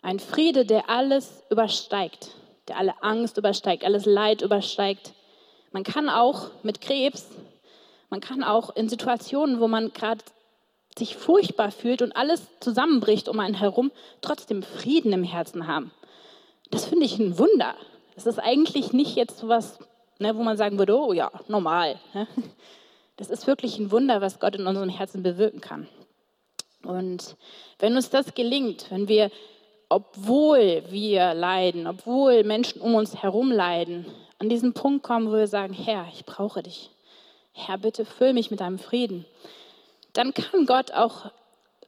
Ein 0.00 0.18
Friede, 0.18 0.64
der 0.64 0.88
alles 0.88 1.44
übersteigt, 1.50 2.30
der 2.68 2.78
alle 2.78 3.02
Angst 3.02 3.36
übersteigt, 3.36 3.84
alles 3.84 4.06
Leid 4.06 4.40
übersteigt. 4.40 5.12
Man 5.72 5.84
kann 5.84 6.08
auch 6.08 6.50
mit 6.62 6.80
Krebs, 6.80 7.28
man 8.10 8.20
kann 8.20 8.42
auch 8.42 8.74
in 8.74 8.88
Situationen, 8.88 9.60
wo 9.60 9.68
man 9.68 9.92
gerade 9.92 10.22
sich 10.98 11.16
furchtbar 11.16 11.70
fühlt 11.70 12.02
und 12.02 12.14
alles 12.16 12.46
zusammenbricht 12.58 13.28
um 13.28 13.38
einen 13.38 13.54
herum, 13.54 13.92
trotzdem 14.20 14.62
Frieden 14.62 15.12
im 15.12 15.24
Herzen 15.24 15.68
haben. 15.68 15.92
Das 16.70 16.86
finde 16.86 17.06
ich 17.06 17.18
ein 17.18 17.38
Wunder. 17.38 17.74
Das 18.16 18.26
ist 18.26 18.38
eigentlich 18.38 18.92
nicht 18.92 19.16
jetzt 19.16 19.38
so 19.38 19.48
was, 19.48 19.78
ne, 20.18 20.36
wo 20.36 20.42
man 20.42 20.56
sagen 20.56 20.78
würde, 20.78 20.98
oh 20.98 21.12
ja, 21.12 21.30
normal. 21.48 21.98
Ne? 22.12 22.26
Das 23.16 23.30
ist 23.30 23.46
wirklich 23.46 23.78
ein 23.78 23.92
Wunder, 23.92 24.20
was 24.20 24.40
Gott 24.40 24.56
in 24.56 24.66
unseren 24.66 24.88
Herzen 24.88 25.22
bewirken 25.22 25.60
kann. 25.60 25.86
Und 26.82 27.36
wenn 27.78 27.94
uns 27.94 28.08
das 28.08 28.34
gelingt, 28.34 28.90
wenn 28.90 29.08
wir, 29.08 29.30
obwohl 29.88 30.82
wir 30.88 31.34
leiden, 31.34 31.86
obwohl 31.86 32.44
Menschen 32.44 32.80
um 32.80 32.94
uns 32.94 33.22
herum 33.22 33.52
leiden, 33.52 34.06
an 34.38 34.48
diesen 34.48 34.72
Punkt 34.72 35.02
kommen, 35.02 35.28
wo 35.28 35.34
wir 35.34 35.46
sagen, 35.46 35.74
Herr, 35.74 36.06
ich 36.12 36.24
brauche 36.24 36.62
dich. 36.62 36.90
Herr, 37.52 37.78
bitte 37.78 38.04
füll 38.04 38.32
mich 38.32 38.50
mit 38.50 38.60
deinem 38.60 38.78
Frieden 38.78 39.24
dann 40.12 40.34
kann 40.34 40.66
Gott 40.66 40.92
auch 40.92 41.30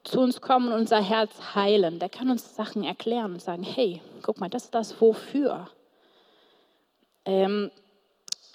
zu 0.05 0.21
uns 0.21 0.41
kommen 0.41 0.69
und 0.69 0.75
unser 0.75 1.01
Herz 1.01 1.33
heilen. 1.55 1.99
Der 1.99 2.09
kann 2.09 2.31
uns 2.31 2.57
Sachen 2.57 2.83
erklären 2.83 3.35
und 3.35 3.43
sagen, 3.43 3.63
hey, 3.63 4.01
guck 4.23 4.41
mal, 4.41 4.49
das 4.49 4.65
ist 4.65 4.75
das 4.75 5.01
Wofür. 5.01 5.69
Ähm, 7.25 7.71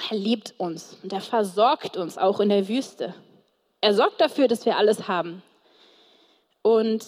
er 0.10 0.18
liebt 0.18 0.54
uns 0.58 0.98
und 1.04 1.14
er 1.14 1.22
versorgt 1.22 1.98
uns 1.98 2.18
auch 2.18 2.40
in 2.40 2.50
der 2.50 2.68
Wüste. 2.68 3.14
Er 3.82 3.94
sorgt 3.94 4.20
dafür, 4.20 4.48
dass 4.48 4.66
wir 4.66 4.78
alles 4.78 5.08
haben. 5.08 5.42
Und 6.62 7.06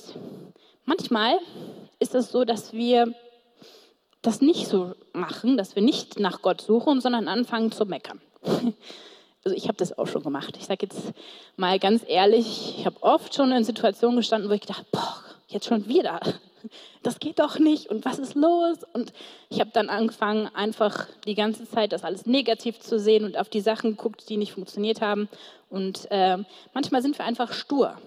manchmal 0.86 1.38
ist 2.00 2.16
es 2.16 2.32
so, 2.32 2.46
dass 2.46 2.72
wir 2.72 3.14
das 4.22 4.42
nicht 4.42 4.68
so 4.68 4.96
machen, 5.12 5.58
dass 5.58 5.76
wir 5.76 5.84
nicht 5.84 6.20
nach 6.20 6.42
Gott 6.42 6.62
suchen, 6.62 7.02
sondern 7.02 7.28
anfangen 7.28 7.72
zu 7.72 7.86
meckern. 7.86 8.22
Also 9.44 9.56
ich 9.56 9.68
habe 9.68 9.78
das 9.78 9.98
auch 9.98 10.08
schon 10.08 10.24
gemacht. 10.24 10.56
Ich 10.58 10.66
sage 10.66 10.86
jetzt 10.86 11.14
mal 11.56 11.80
ganz 11.80 12.04
ehrlich, 12.08 12.76
ich 12.78 12.86
habe 12.86 13.02
oft 13.02 13.34
schon 13.34 13.52
in 13.52 13.64
Situationen 13.64 14.18
gestanden, 14.18 14.50
wo 14.50 14.54
ich 14.54 14.62
gedacht, 14.62 14.86
boah, 14.92 15.24
jetzt 15.48 15.66
schon 15.66 15.88
wieder. 15.88 16.20
Das 17.04 17.20
geht 17.20 17.40
doch 17.40 17.58
nicht 17.58 17.90
und 17.90 18.04
was 18.04 18.20
ist 18.20 18.36
los? 18.36 18.80
Und 18.92 19.14
ich 19.50 19.62
habe 19.62 19.70
dann 19.72 19.88
angefangen, 19.90 20.50
einfach 20.54 21.08
die 21.26 21.36
ganze 21.36 21.70
Zeit 21.70 21.94
das 21.94 22.04
alles 22.04 22.26
negativ 22.26 22.80
zu 22.82 23.00
sehen 23.00 23.24
und 23.24 23.38
auf 23.38 23.48
die 23.48 23.62
Sachen 23.62 23.92
geguckt, 23.92 24.28
die 24.28 24.36
nicht 24.36 24.52
funktioniert 24.52 25.00
haben. 25.00 25.30
Und 25.70 26.12
äh, 26.12 26.38
manchmal 26.74 27.02
sind 27.02 27.18
wir 27.18 27.26
einfach 27.26 27.54
stur. 27.54 27.98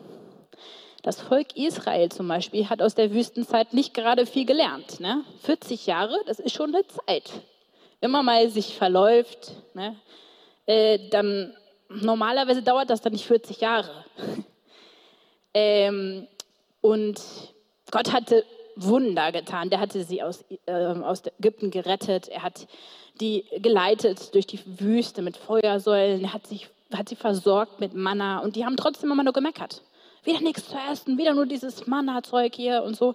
Das 1.03 1.21
Volk 1.21 1.57
Israel 1.57 2.11
zum 2.11 2.28
Beispiel 2.28 2.69
hat 2.69 2.83
aus 2.83 2.95
der 2.95 3.13
Wüstenzeit 3.13 3.73
nicht 3.73 3.95
gerade 3.95 4.26
viel 4.26 4.45
gelernt. 4.45 5.00
Ne? 5.00 5.25
40 5.43 5.87
Jahre, 5.87 6.17
das 6.26 6.39
ist 6.39 6.54
schon 6.54 6.75
eine 6.75 6.87
Zeit. 6.87 7.33
Immer 8.00 8.23
mal 8.23 8.50
sich 8.50 8.76
verläuft. 8.76 9.52
Ne? 9.75 9.97
Äh, 10.73 11.08
dann 11.11 11.52
normalerweise 11.89 12.63
dauert 12.63 12.89
das 12.89 13.02
dann 13.02 13.13
nicht 13.13 13.26
40 13.26 13.61
Jahre. 13.61 13.91
ähm, 15.54 16.26
und 16.80 17.21
Gott 17.91 18.13
hatte 18.13 18.45
Wunder 18.76 19.32
getan. 19.32 19.69
Der 19.69 19.80
hatte 19.80 20.02
sie 20.02 20.23
aus, 20.23 20.45
äh, 20.67 20.73
aus 20.73 21.23
Ägypten 21.39 21.71
gerettet. 21.71 22.28
Er 22.28 22.43
hat 22.43 22.67
die 23.21 23.45
geleitet 23.58 24.35
durch 24.35 24.47
die 24.47 24.61
Wüste 24.80 25.21
mit 25.21 25.37
Feuersäulen. 25.37 26.25
Er 26.25 26.32
hat, 26.32 26.47
sich, 26.47 26.69
hat 26.95 27.08
sie 27.08 27.17
versorgt 27.17 27.78
mit 27.78 27.95
Manna. 27.95 28.39
Und 28.39 28.56
die 28.56 28.65
haben 28.65 28.76
trotzdem 28.76 29.13
immer 29.13 29.25
nur 29.25 29.35
gemeckert. 29.35 29.82
Wieder 30.25 30.41
nichts 30.41 30.69
zu 30.69 30.76
essen, 30.91 31.19
wieder 31.19 31.35
nur 31.35 31.47
dieses 31.47 31.87
Manna-Zeug 31.87 32.54
hier 32.54 32.82
und 32.82 32.97
so. 32.97 33.15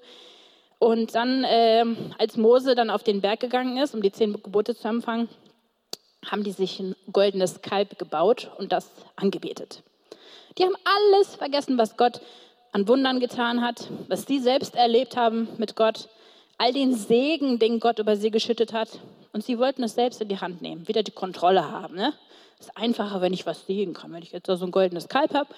Und 0.78 1.16
dann, 1.16 1.44
äh, 1.44 1.84
als 2.20 2.38
Mose 2.38 2.76
dann 2.76 2.92
auf 2.92 3.02
den 3.02 3.22
Berg 3.22 3.40
gegangen 3.40 3.78
ist, 3.78 3.96
um 3.96 4.02
die 4.02 4.12
zehn 4.12 4.34
Gebote 4.34 4.76
zu 4.76 4.88
empfangen, 4.88 5.28
haben 6.30 6.44
die 6.44 6.52
sich 6.52 6.80
ein 6.80 6.96
goldenes 7.12 7.62
Kalb 7.62 7.98
gebaut 7.98 8.52
und 8.58 8.72
das 8.72 8.90
angebetet. 9.16 9.84
Die 10.58 10.64
haben 10.64 10.76
alles 10.84 11.36
vergessen, 11.36 11.78
was 11.78 11.98
Gott 11.98 12.22
an 12.72 12.88
Wundern 12.88 13.20
getan 13.20 13.62
hat, 13.62 13.88
was 14.08 14.26
sie 14.26 14.40
selbst 14.40 14.76
erlebt 14.76 15.16
haben 15.16 15.48
mit 15.58 15.76
Gott, 15.76 16.10
all 16.58 16.74
den 16.74 16.94
Segen, 16.94 17.60
den 17.60 17.80
Gott 17.80 18.00
über 18.00 18.16
sie 18.16 18.32
geschüttet 18.32 18.74
hat. 18.74 19.00
Und 19.34 19.44
sie 19.44 19.60
wollten 19.60 19.84
es 19.84 19.94
selbst 19.94 20.22
in 20.22 20.28
die 20.28 20.40
Hand 20.40 20.62
nehmen, 20.62 20.88
wieder 20.88 21.04
die 21.04 21.12
Kontrolle 21.12 21.72
haben. 21.72 21.96
Ne? 21.96 22.14
Es 22.60 22.68
ist 22.68 22.78
einfacher, 22.78 23.22
wenn 23.22 23.34
ich 23.34 23.46
was 23.46 23.66
sehen 23.68 23.94
kann. 23.94 24.12
Wenn 24.12 24.24
ich 24.24 24.32
jetzt 24.32 24.48
so 24.48 24.66
ein 24.66 24.72
goldenes 24.72 25.08
Kalb 25.08 25.34
habe, 25.34 25.54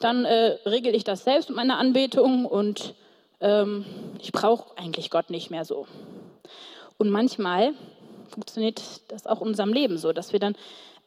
dann 0.00 0.24
äh, 0.24 0.58
regel 0.66 0.94
ich 0.94 1.04
das 1.04 1.24
selbst 1.24 1.48
mit 1.48 1.56
meiner 1.56 1.78
Anbetung 1.78 2.44
und 2.44 2.94
ähm, 3.40 3.84
ich 4.20 4.32
brauche 4.32 4.76
eigentlich 4.76 5.10
Gott 5.10 5.30
nicht 5.30 5.50
mehr 5.50 5.64
so. 5.64 5.86
Und 6.98 7.10
manchmal 7.10 7.72
funktioniert 8.32 8.82
das 9.08 9.26
auch 9.26 9.40
in 9.40 9.48
unserem 9.48 9.72
Leben 9.72 9.98
so, 9.98 10.12
dass 10.12 10.32
wir 10.32 10.40
dann 10.40 10.56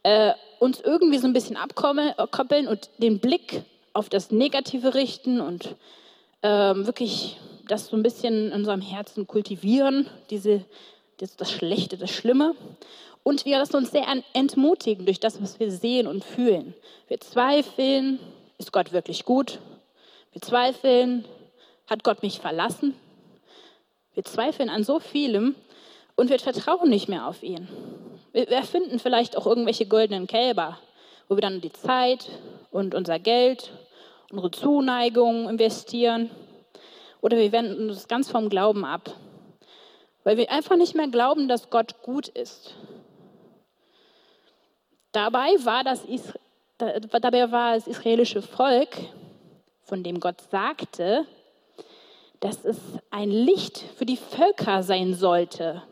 äh, 0.03 0.33
uns 0.59 0.79
irgendwie 0.81 1.17
so 1.17 1.27
ein 1.27 1.33
bisschen 1.33 1.57
abkoppeln 1.57 2.67
und 2.67 2.89
den 2.99 3.19
Blick 3.19 3.63
auf 3.93 4.09
das 4.09 4.31
Negative 4.31 4.93
richten 4.93 5.41
und 5.41 5.75
ähm, 6.43 6.85
wirklich 6.85 7.37
das 7.67 7.87
so 7.87 7.95
ein 7.95 8.03
bisschen 8.03 8.47
in 8.47 8.53
unserem 8.53 8.81
Herzen 8.81 9.25
kultivieren, 9.25 10.07
diese, 10.29 10.63
das, 11.17 11.35
das 11.35 11.51
Schlechte, 11.51 11.97
das 11.97 12.11
Schlimme. 12.11 12.53
Und 13.23 13.45
wir 13.45 13.57
lassen 13.57 13.77
uns 13.77 13.91
sehr 13.91 14.05
entmutigen 14.33 15.05
durch 15.05 15.19
das, 15.19 15.41
was 15.41 15.59
wir 15.59 15.71
sehen 15.71 16.05
und 16.05 16.23
fühlen. 16.23 16.75
Wir 17.07 17.19
zweifeln, 17.19 18.19
ist 18.59 18.71
Gott 18.71 18.91
wirklich 18.91 19.25
gut? 19.25 19.59
Wir 20.31 20.41
zweifeln, 20.41 21.25
hat 21.87 22.03
Gott 22.03 22.21
mich 22.21 22.39
verlassen? 22.39 22.93
Wir 24.13 24.23
zweifeln 24.23 24.69
an 24.69 24.83
so 24.83 24.99
vielem 24.99 25.55
und 26.15 26.29
wir 26.29 26.39
vertrauen 26.39 26.89
nicht 26.89 27.07
mehr 27.07 27.27
auf 27.27 27.43
ihn. 27.43 27.67
Wir 28.31 28.49
erfinden 28.49 28.99
vielleicht 28.99 29.37
auch 29.37 29.45
irgendwelche 29.45 29.85
goldenen 29.85 30.27
Kälber, 30.27 30.77
wo 31.27 31.35
wir 31.35 31.41
dann 31.41 31.61
die 31.61 31.71
Zeit 31.71 32.29
und 32.71 32.95
unser 32.95 33.19
Geld, 33.19 33.71
unsere 34.31 34.51
Zuneigung 34.51 35.49
investieren. 35.49 36.29
Oder 37.21 37.37
wir 37.37 37.51
wenden 37.51 37.89
uns 37.89 38.07
ganz 38.07 38.29
vom 38.29 38.49
Glauben 38.49 38.85
ab, 38.85 39.15
weil 40.23 40.37
wir 40.37 40.51
einfach 40.51 40.75
nicht 40.75 40.95
mehr 40.95 41.07
glauben, 41.07 41.47
dass 41.47 41.69
Gott 41.69 42.01
gut 42.01 42.27
ist. 42.27 42.75
Dabei 45.11 45.55
war 45.63 45.83
das, 45.83 46.03
dabei 46.77 47.51
war 47.51 47.75
das 47.75 47.87
israelische 47.87 48.41
Volk, 48.41 48.97
von 49.83 50.03
dem 50.03 50.19
Gott 50.19 50.41
sagte, 50.51 51.25
dass 52.41 52.65
es 52.65 52.77
ein 53.11 53.31
Licht 53.31 53.77
für 53.95 54.05
die 54.05 54.17
Völker 54.17 54.83
sein 54.83 55.13
sollte. 55.13 55.83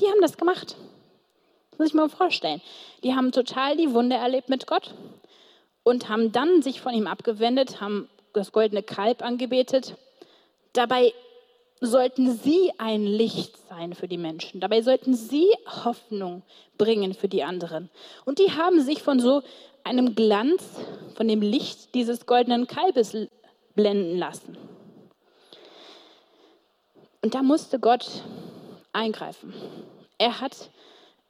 Die 0.00 0.06
haben 0.06 0.20
das 0.20 0.36
gemacht. 0.36 0.76
Das 1.70 1.78
muss 1.78 1.88
ich 1.88 1.94
mir 1.94 2.08
vorstellen. 2.08 2.60
Die 3.02 3.14
haben 3.14 3.32
total 3.32 3.76
die 3.76 3.92
Wunde 3.92 4.16
erlebt 4.16 4.48
mit 4.48 4.66
Gott 4.66 4.94
und 5.82 6.08
haben 6.08 6.32
dann 6.32 6.62
sich 6.62 6.80
von 6.80 6.94
ihm 6.94 7.06
abgewendet, 7.06 7.80
haben 7.80 8.08
das 8.32 8.52
goldene 8.52 8.82
Kalb 8.82 9.22
angebetet. 9.22 9.96
Dabei 10.72 11.12
sollten 11.80 12.36
sie 12.36 12.72
ein 12.78 13.04
Licht 13.04 13.56
sein 13.68 13.94
für 13.94 14.08
die 14.08 14.18
Menschen. 14.18 14.60
Dabei 14.60 14.82
sollten 14.82 15.14
sie 15.14 15.48
Hoffnung 15.84 16.42
bringen 16.78 17.14
für 17.14 17.28
die 17.28 17.44
anderen. 17.44 17.90
Und 18.24 18.38
die 18.38 18.52
haben 18.52 18.80
sich 18.80 19.02
von 19.02 19.20
so 19.20 19.42
einem 19.84 20.14
Glanz, 20.14 20.62
von 21.14 21.28
dem 21.28 21.42
Licht 21.42 21.94
dieses 21.94 22.26
goldenen 22.26 22.66
Kalbes 22.66 23.16
blenden 23.74 24.18
lassen. 24.18 24.56
Und 27.22 27.34
da 27.34 27.42
musste 27.42 27.78
Gott 27.78 28.06
eingreifen. 28.96 29.54
Er 30.18 30.40
hat 30.40 30.70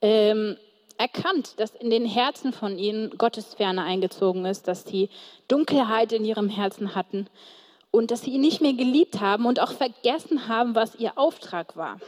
ähm, 0.00 0.56
erkannt, 0.98 1.58
dass 1.58 1.74
in 1.74 1.90
den 1.90 2.06
Herzen 2.06 2.52
von 2.52 2.78
ihnen 2.78 3.16
Gottes 3.18 3.54
Ferne 3.54 3.82
eingezogen 3.82 4.44
ist, 4.46 4.68
dass 4.68 4.84
sie 4.84 5.10
Dunkelheit 5.48 6.12
in 6.12 6.24
ihrem 6.24 6.48
Herzen 6.48 6.94
hatten. 6.94 7.28
und 7.92 8.10
dass 8.10 8.22
sie 8.22 8.32
ihn 8.32 8.42
nicht 8.42 8.60
mehr 8.60 8.74
geliebt 8.74 9.20
haben 9.20 9.46
und 9.46 9.58
auch 9.58 9.72
vergessen 9.72 10.48
haben, 10.48 10.74
was 10.74 10.96
ihr 10.96 11.16
Auftrag 11.16 11.76
war. 11.76 11.98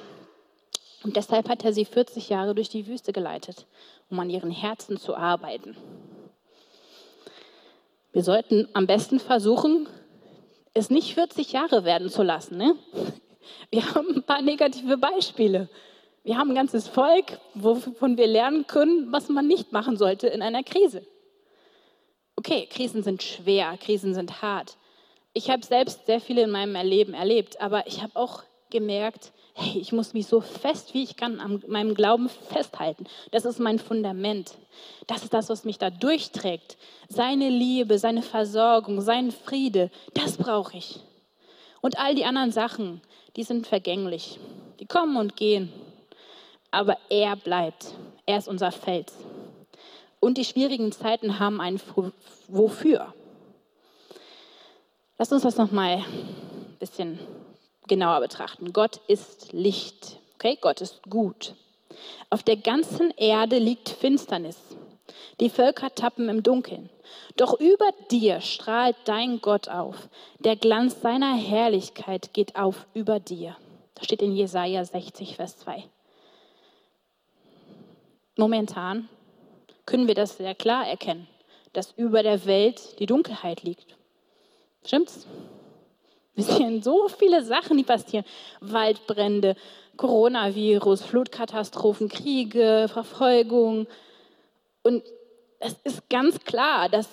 Und 1.02 1.16
deshalb 1.16 1.48
hat 1.48 1.64
er 1.64 1.72
sie 1.72 1.86
40 1.86 2.28
Jahre 2.28 2.54
durch 2.54 2.68
die 2.68 2.86
Wüste 2.86 3.12
geleitet, 3.12 3.66
um 4.10 4.18
an 4.18 4.28
ihren 4.28 4.50
Herzen 4.50 4.98
zu 4.98 5.16
arbeiten. 5.16 5.76
Wir 8.12 8.22
sollten 8.22 8.68
am 8.74 8.86
besten 8.86 9.18
versuchen, 9.20 9.88
es 10.74 10.90
nicht 10.90 11.14
40 11.14 11.52
Jahre 11.52 11.84
werden 11.84 12.10
zu 12.10 12.22
lassen. 12.22 12.58
Ne? 12.58 12.74
Wir 13.70 13.84
haben 13.94 14.16
ein 14.16 14.22
paar 14.22 14.42
negative 14.42 14.96
Beispiele. 14.96 15.68
Wir 16.24 16.36
haben 16.36 16.50
ein 16.50 16.56
ganzes 16.56 16.88
Volk, 16.88 17.38
wovon 17.54 18.18
wir 18.18 18.26
lernen 18.26 18.66
können, 18.66 19.12
was 19.12 19.28
man 19.28 19.46
nicht 19.46 19.72
machen 19.72 19.96
sollte 19.96 20.26
in 20.26 20.42
einer 20.42 20.62
Krise. 20.62 21.06
Okay, 22.36 22.66
Krisen 22.70 23.02
sind 23.02 23.22
schwer, 23.22 23.76
Krisen 23.78 24.14
sind 24.14 24.42
hart. 24.42 24.76
Ich 25.32 25.50
habe 25.50 25.64
selbst 25.64 26.06
sehr 26.06 26.20
viele 26.20 26.42
in 26.42 26.50
meinem 26.50 26.74
Leben 26.86 27.14
erlebt, 27.14 27.60
aber 27.60 27.86
ich 27.86 28.02
habe 28.02 28.14
auch 28.16 28.42
gemerkt, 28.70 29.32
hey, 29.54 29.80
ich 29.80 29.92
muss 29.92 30.14
mich 30.14 30.26
so 30.26 30.40
fest 30.40 30.94
wie 30.94 31.02
ich 31.02 31.16
kann 31.16 31.40
an 31.40 31.62
meinem 31.66 31.94
Glauben 31.94 32.28
festhalten. 32.28 33.06
Das 33.30 33.44
ist 33.44 33.58
mein 33.58 33.78
Fundament. 33.78 34.56
Das 35.06 35.24
ist 35.24 35.34
das, 35.34 35.48
was 35.48 35.64
mich 35.64 35.78
da 35.78 35.90
durchträgt. 35.90 36.76
Seine 37.08 37.48
Liebe, 37.48 37.98
seine 37.98 38.22
Versorgung, 38.22 39.00
sein 39.00 39.32
Friede, 39.32 39.90
das 40.14 40.36
brauche 40.36 40.76
ich. 40.76 41.00
Und 41.80 41.98
all 41.98 42.14
die 42.14 42.24
anderen 42.24 42.52
Sachen, 42.52 43.00
die 43.36 43.42
sind 43.42 43.66
vergänglich. 43.66 44.38
Die 44.80 44.86
kommen 44.86 45.16
und 45.16 45.36
gehen. 45.36 45.72
Aber 46.70 46.96
er 47.08 47.36
bleibt. 47.36 47.94
Er 48.26 48.38
ist 48.38 48.48
unser 48.48 48.72
Fels. 48.72 49.12
Und 50.20 50.38
die 50.38 50.44
schwierigen 50.44 50.92
Zeiten 50.92 51.38
haben 51.38 51.60
ein 51.60 51.80
Wofür. 52.48 53.14
Lass 55.18 55.32
uns 55.32 55.42
das 55.42 55.56
nochmal 55.56 55.98
ein 55.98 56.76
bisschen 56.78 57.18
genauer 57.86 58.20
betrachten. 58.20 58.72
Gott 58.72 59.00
ist 59.08 59.52
Licht. 59.52 60.18
Okay, 60.34 60.58
Gott 60.60 60.80
ist 60.80 61.02
gut. 61.08 61.54
Auf 62.30 62.42
der 62.42 62.56
ganzen 62.56 63.10
Erde 63.16 63.58
liegt 63.58 63.88
Finsternis. 63.88 64.67
Die 65.40 65.50
Völker 65.50 65.94
tappen 65.94 66.28
im 66.28 66.42
Dunkeln. 66.42 66.90
Doch 67.36 67.58
über 67.60 67.90
dir 68.10 68.40
strahlt 68.40 68.96
dein 69.04 69.40
Gott 69.40 69.68
auf. 69.68 70.08
Der 70.38 70.56
Glanz 70.56 71.00
seiner 71.00 71.34
Herrlichkeit 71.36 72.32
geht 72.34 72.56
auf 72.56 72.86
über 72.94 73.20
dir. 73.20 73.56
Das 73.94 74.04
steht 74.04 74.22
in 74.22 74.32
Jesaja 74.32 74.84
60, 74.84 75.36
Vers 75.36 75.58
2. 75.58 75.84
Momentan 78.36 79.08
können 79.86 80.06
wir 80.06 80.14
das 80.14 80.36
sehr 80.36 80.54
klar 80.54 80.86
erkennen, 80.86 81.26
dass 81.72 81.92
über 81.92 82.22
der 82.22 82.46
Welt 82.46 82.98
die 83.00 83.06
Dunkelheit 83.06 83.62
liegt. 83.62 83.96
Stimmt's? 84.84 85.26
Wir 86.34 86.44
sehen 86.44 86.82
so 86.84 87.08
viele 87.08 87.42
Sachen, 87.42 87.76
die 87.76 87.82
passieren. 87.82 88.24
Waldbrände, 88.60 89.56
Coronavirus, 89.96 91.02
Flutkatastrophen, 91.02 92.08
Kriege, 92.08 92.86
Verfolgung. 92.88 93.88
Und 94.82 95.02
es 95.60 95.74
ist 95.84 96.08
ganz 96.08 96.40
klar, 96.40 96.88
dass 96.88 97.08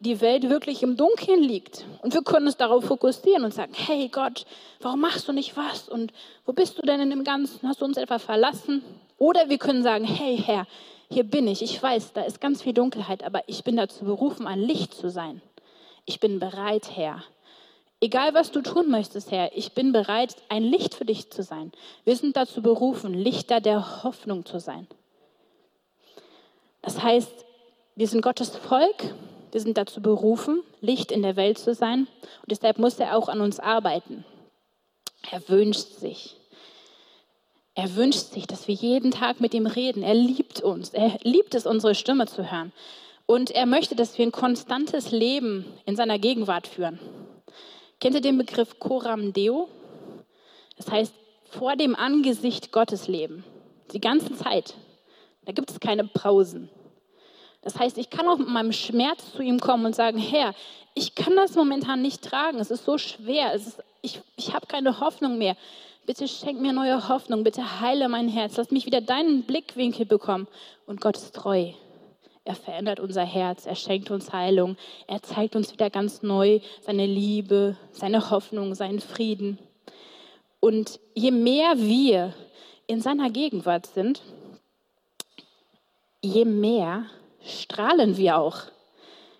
die 0.00 0.20
Welt 0.20 0.48
wirklich 0.48 0.82
im 0.82 0.96
Dunkeln 0.96 1.42
liegt. 1.42 1.84
Und 2.02 2.12
wir 2.12 2.22
können 2.22 2.46
uns 2.46 2.56
darauf 2.56 2.84
fokussieren 2.84 3.44
und 3.44 3.54
sagen, 3.54 3.72
hey 3.74 4.08
Gott, 4.08 4.44
warum 4.80 5.00
machst 5.00 5.28
du 5.28 5.32
nicht 5.32 5.56
was? 5.56 5.88
Und 5.88 6.12
wo 6.44 6.52
bist 6.52 6.78
du 6.78 6.82
denn 6.82 7.00
in 7.00 7.10
dem 7.10 7.24
Ganzen? 7.24 7.66
Hast 7.66 7.80
du 7.80 7.84
uns 7.84 7.96
etwa 7.96 8.18
verlassen? 8.18 8.82
Oder 9.18 9.48
wir 9.48 9.58
können 9.58 9.82
sagen, 9.82 10.04
hey 10.04 10.36
Herr, 10.36 10.66
hier 11.08 11.24
bin 11.24 11.46
ich. 11.46 11.62
Ich 11.62 11.82
weiß, 11.82 12.12
da 12.12 12.22
ist 12.22 12.40
ganz 12.40 12.62
viel 12.62 12.74
Dunkelheit, 12.74 13.22
aber 13.22 13.42
ich 13.46 13.64
bin 13.64 13.76
dazu 13.76 14.04
berufen, 14.04 14.46
ein 14.46 14.60
Licht 14.60 14.94
zu 14.94 15.08
sein. 15.08 15.40
Ich 16.04 16.20
bin 16.20 16.38
bereit, 16.38 16.90
Herr, 16.94 17.22
Egal, 18.04 18.34
was 18.34 18.50
du 18.50 18.60
tun 18.60 18.90
möchtest, 18.90 19.30
Herr, 19.30 19.56
ich 19.56 19.72
bin 19.72 19.92
bereit, 19.92 20.36
ein 20.50 20.62
Licht 20.62 20.94
für 20.94 21.06
dich 21.06 21.30
zu 21.30 21.42
sein. 21.42 21.72
Wir 22.04 22.14
sind 22.16 22.36
dazu 22.36 22.60
berufen, 22.60 23.14
Lichter 23.14 23.62
der 23.62 24.02
Hoffnung 24.02 24.44
zu 24.44 24.58
sein. 24.58 24.86
Das 26.84 27.02
heißt, 27.02 27.44
wir 27.96 28.06
sind 28.06 28.20
Gottes 28.20 28.50
Volk, 28.50 29.14
wir 29.52 29.60
sind 29.60 29.78
dazu 29.78 30.02
berufen, 30.02 30.62
Licht 30.80 31.10
in 31.10 31.22
der 31.22 31.36
Welt 31.36 31.58
zu 31.58 31.74
sein 31.74 32.00
und 32.42 32.50
deshalb 32.50 32.78
muss 32.78 32.98
er 32.98 33.16
auch 33.16 33.28
an 33.28 33.40
uns 33.40 33.58
arbeiten. 33.58 34.24
Er 35.30 35.48
wünscht 35.48 35.94
sich. 35.94 36.36
Er 37.74 37.96
wünscht 37.96 38.32
sich, 38.32 38.46
dass 38.46 38.68
wir 38.68 38.74
jeden 38.74 39.10
Tag 39.10 39.40
mit 39.40 39.54
ihm 39.54 39.66
reden. 39.66 40.02
Er 40.02 40.14
liebt 40.14 40.60
uns. 40.60 40.90
Er 40.90 41.18
liebt 41.22 41.54
es, 41.54 41.66
unsere 41.66 41.94
Stimme 41.94 42.26
zu 42.26 42.50
hören. 42.50 42.72
Und 43.26 43.50
er 43.50 43.66
möchte, 43.66 43.96
dass 43.96 44.18
wir 44.18 44.26
ein 44.26 44.32
konstantes 44.32 45.10
Leben 45.10 45.64
in 45.86 45.96
seiner 45.96 46.18
Gegenwart 46.18 46.66
führen. 46.66 47.00
Kennt 48.00 48.14
ihr 48.14 48.20
den 48.20 48.38
Begriff 48.38 48.78
Coram 48.78 49.32
Deo? 49.32 49.68
Das 50.76 50.90
heißt, 50.90 51.14
vor 51.50 51.74
dem 51.76 51.96
Angesicht 51.96 52.70
Gottes 52.70 53.08
leben. 53.08 53.44
Die 53.92 54.00
ganze 54.00 54.34
Zeit. 54.36 54.74
Da 55.44 55.52
gibt 55.52 55.70
es 55.70 55.80
keine 55.80 56.04
Pausen. 56.04 56.68
Das 57.62 57.78
heißt, 57.78 57.96
ich 57.98 58.10
kann 58.10 58.28
auch 58.28 58.38
mit 58.38 58.48
meinem 58.48 58.72
Schmerz 58.72 59.32
zu 59.32 59.42
ihm 59.42 59.58
kommen 59.58 59.86
und 59.86 59.94
sagen, 59.94 60.18
Herr, 60.18 60.54
ich 60.94 61.14
kann 61.14 61.34
das 61.36 61.54
momentan 61.54 62.02
nicht 62.02 62.22
tragen. 62.22 62.58
Es 62.58 62.70
ist 62.70 62.84
so 62.84 62.98
schwer. 62.98 63.52
Ist, 63.54 63.82
ich 64.02 64.20
ich 64.36 64.52
habe 64.54 64.66
keine 64.66 65.00
Hoffnung 65.00 65.38
mehr. 65.38 65.56
Bitte 66.06 66.28
schenk 66.28 66.60
mir 66.60 66.72
neue 66.72 67.08
Hoffnung. 67.08 67.42
Bitte 67.42 67.80
heile 67.80 68.08
mein 68.08 68.28
Herz. 68.28 68.56
Lass 68.56 68.70
mich 68.70 68.84
wieder 68.84 69.00
deinen 69.00 69.44
Blickwinkel 69.44 70.04
bekommen. 70.04 70.46
Und 70.86 71.00
Gott 71.00 71.16
ist 71.16 71.34
treu. 71.34 71.72
Er 72.46 72.54
verändert 72.54 73.00
unser 73.00 73.24
Herz, 73.24 73.64
er 73.64 73.74
schenkt 73.74 74.10
uns 74.10 74.30
Heilung, 74.30 74.76
er 75.06 75.22
zeigt 75.22 75.56
uns 75.56 75.72
wieder 75.72 75.88
ganz 75.88 76.22
neu 76.22 76.60
seine 76.82 77.06
Liebe, 77.06 77.78
seine 77.90 78.28
Hoffnung, 78.28 78.74
seinen 78.74 79.00
Frieden. 79.00 79.58
Und 80.60 81.00
je 81.14 81.30
mehr 81.30 81.78
wir 81.78 82.34
in 82.86 83.00
seiner 83.00 83.30
Gegenwart 83.30 83.86
sind, 83.86 84.20
je 86.24 86.44
mehr 86.44 87.04
strahlen 87.44 88.16
wir 88.16 88.38
auch. 88.38 88.62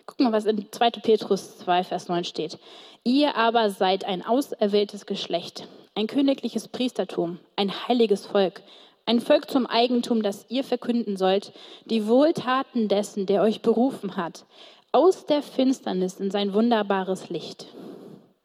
Guck 0.05 0.19
mal, 0.19 0.31
was 0.31 0.45
in 0.45 0.71
2. 0.71 0.91
Petrus 1.01 1.57
2, 1.57 1.83
Vers 1.83 2.07
9 2.07 2.23
steht. 2.23 2.59
Ihr 3.03 3.35
aber 3.35 3.69
seid 3.69 4.05
ein 4.05 4.25
auserwähltes 4.25 5.05
Geschlecht, 5.05 5.67
ein 5.95 6.07
königliches 6.07 6.67
Priestertum, 6.67 7.39
ein 7.55 7.71
heiliges 7.87 8.25
Volk, 8.25 8.61
ein 9.05 9.19
Volk 9.19 9.49
zum 9.49 9.67
Eigentum, 9.67 10.23
das 10.23 10.45
ihr 10.49 10.63
verkünden 10.63 11.17
sollt, 11.17 11.51
die 11.85 12.07
Wohltaten 12.07 12.87
dessen, 12.87 13.25
der 13.25 13.41
euch 13.41 13.61
berufen 13.61 14.15
hat, 14.15 14.45
aus 14.91 15.25
der 15.25 15.41
Finsternis 15.41 16.19
in 16.19 16.31
sein 16.31 16.53
wunderbares 16.53 17.29
Licht. 17.29 17.67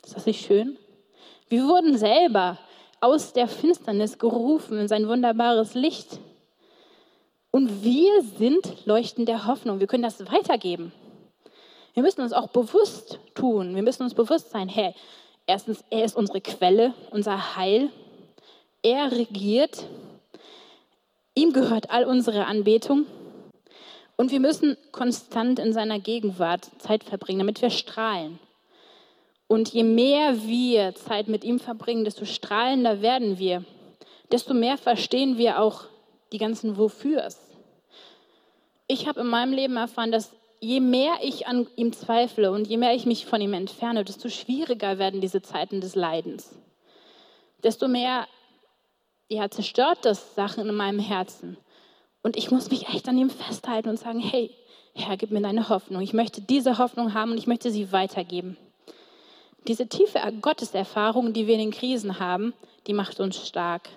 Ist 0.05 0.16
das 0.16 0.26
nicht 0.26 0.44
schön? 0.44 0.76
Wir 1.48 1.64
wurden 1.64 1.96
selber 1.96 2.59
aus 3.00 3.33
der 3.33 3.48
Finsternis 3.48 4.18
gerufen 4.18 4.79
in 4.79 4.88
sein 4.88 5.09
wunderbares 5.09 5.74
Licht. 5.74 6.18
Und 7.50 7.82
wir 7.82 8.22
sind 8.38 8.86
Leuchten 8.86 9.26
der 9.26 9.46
Hoffnung. 9.46 9.80
Wir 9.80 9.86
können 9.86 10.02
das 10.02 10.20
weitergeben. 10.30 10.92
Wir 11.94 12.02
müssen 12.02 12.20
uns 12.20 12.32
auch 12.32 12.48
bewusst 12.48 13.18
tun. 13.34 13.74
Wir 13.74 13.82
müssen 13.82 14.04
uns 14.04 14.14
bewusst 14.14 14.50
sein, 14.50 14.68
hey, 14.68 14.94
erstens, 15.46 15.84
er 15.90 16.04
ist 16.04 16.16
unsere 16.16 16.40
Quelle, 16.40 16.94
unser 17.10 17.56
Heil. 17.56 17.90
Er 18.82 19.10
regiert 19.10 19.84
Ihm 21.34 21.52
gehört 21.52 21.90
all 21.90 22.04
unsere 22.04 22.46
Anbetung. 22.46 23.06
Und 24.16 24.30
wir 24.30 24.40
müssen 24.40 24.76
konstant 24.92 25.58
in 25.58 25.72
seiner 25.72 25.98
Gegenwart 25.98 26.68
Zeit 26.78 27.04
verbringen, 27.04 27.38
damit 27.38 27.62
wir 27.62 27.70
strahlen. 27.70 28.38
Und 29.46 29.72
je 29.72 29.82
mehr 29.82 30.42
wir 30.42 30.94
Zeit 30.94 31.28
mit 31.28 31.42
ihm 31.42 31.58
verbringen, 31.58 32.04
desto 32.04 32.24
strahlender 32.24 33.00
werden 33.00 33.38
wir. 33.38 33.64
Desto 34.30 34.54
mehr 34.54 34.76
verstehen 34.76 35.38
wir 35.38 35.60
auch 35.60 35.84
die 36.32 36.38
ganzen 36.38 36.76
Wofürs. 36.76 37.38
Ich 38.86 39.06
habe 39.06 39.20
in 39.20 39.26
meinem 39.26 39.52
Leben 39.52 39.76
erfahren, 39.76 40.12
dass 40.12 40.32
je 40.60 40.80
mehr 40.80 41.18
ich 41.22 41.46
an 41.46 41.66
ihm 41.76 41.92
zweifle 41.92 42.52
und 42.52 42.66
je 42.66 42.76
mehr 42.76 42.94
ich 42.94 43.06
mich 43.06 43.26
von 43.26 43.40
ihm 43.40 43.54
entferne, 43.54 44.04
desto 44.04 44.28
schwieriger 44.28 44.98
werden 44.98 45.20
diese 45.20 45.42
Zeiten 45.42 45.80
des 45.80 45.94
Leidens. 45.94 46.56
Desto 47.62 47.88
mehr 47.88 48.26
ja, 49.28 49.48
zerstört 49.48 49.98
das 50.02 50.34
Sachen 50.34 50.68
in 50.68 50.74
meinem 50.74 50.98
Herzen. 50.98 51.56
Und 52.22 52.36
ich 52.36 52.50
muss 52.50 52.70
mich 52.70 52.88
echt 52.88 53.08
an 53.08 53.16
ihm 53.16 53.30
festhalten 53.30 53.88
und 53.88 53.98
sagen, 53.98 54.20
hey, 54.20 54.50
Herr, 54.94 55.16
gib 55.16 55.30
mir 55.30 55.40
deine 55.40 55.68
Hoffnung. 55.68 56.02
Ich 56.02 56.12
möchte 56.12 56.42
diese 56.42 56.78
Hoffnung 56.78 57.14
haben 57.14 57.30
und 57.30 57.38
ich 57.38 57.46
möchte 57.46 57.70
sie 57.70 57.92
weitergeben. 57.92 58.56
Diese 59.68 59.86
tiefe 59.86 60.18
Gotteserfahrung, 60.40 61.32
die 61.32 61.46
wir 61.46 61.54
in 61.54 61.60
den 61.60 61.70
Krisen 61.70 62.18
haben, 62.18 62.54
die 62.86 62.92
macht 62.92 63.20
uns 63.20 63.46
stark. 63.46 63.88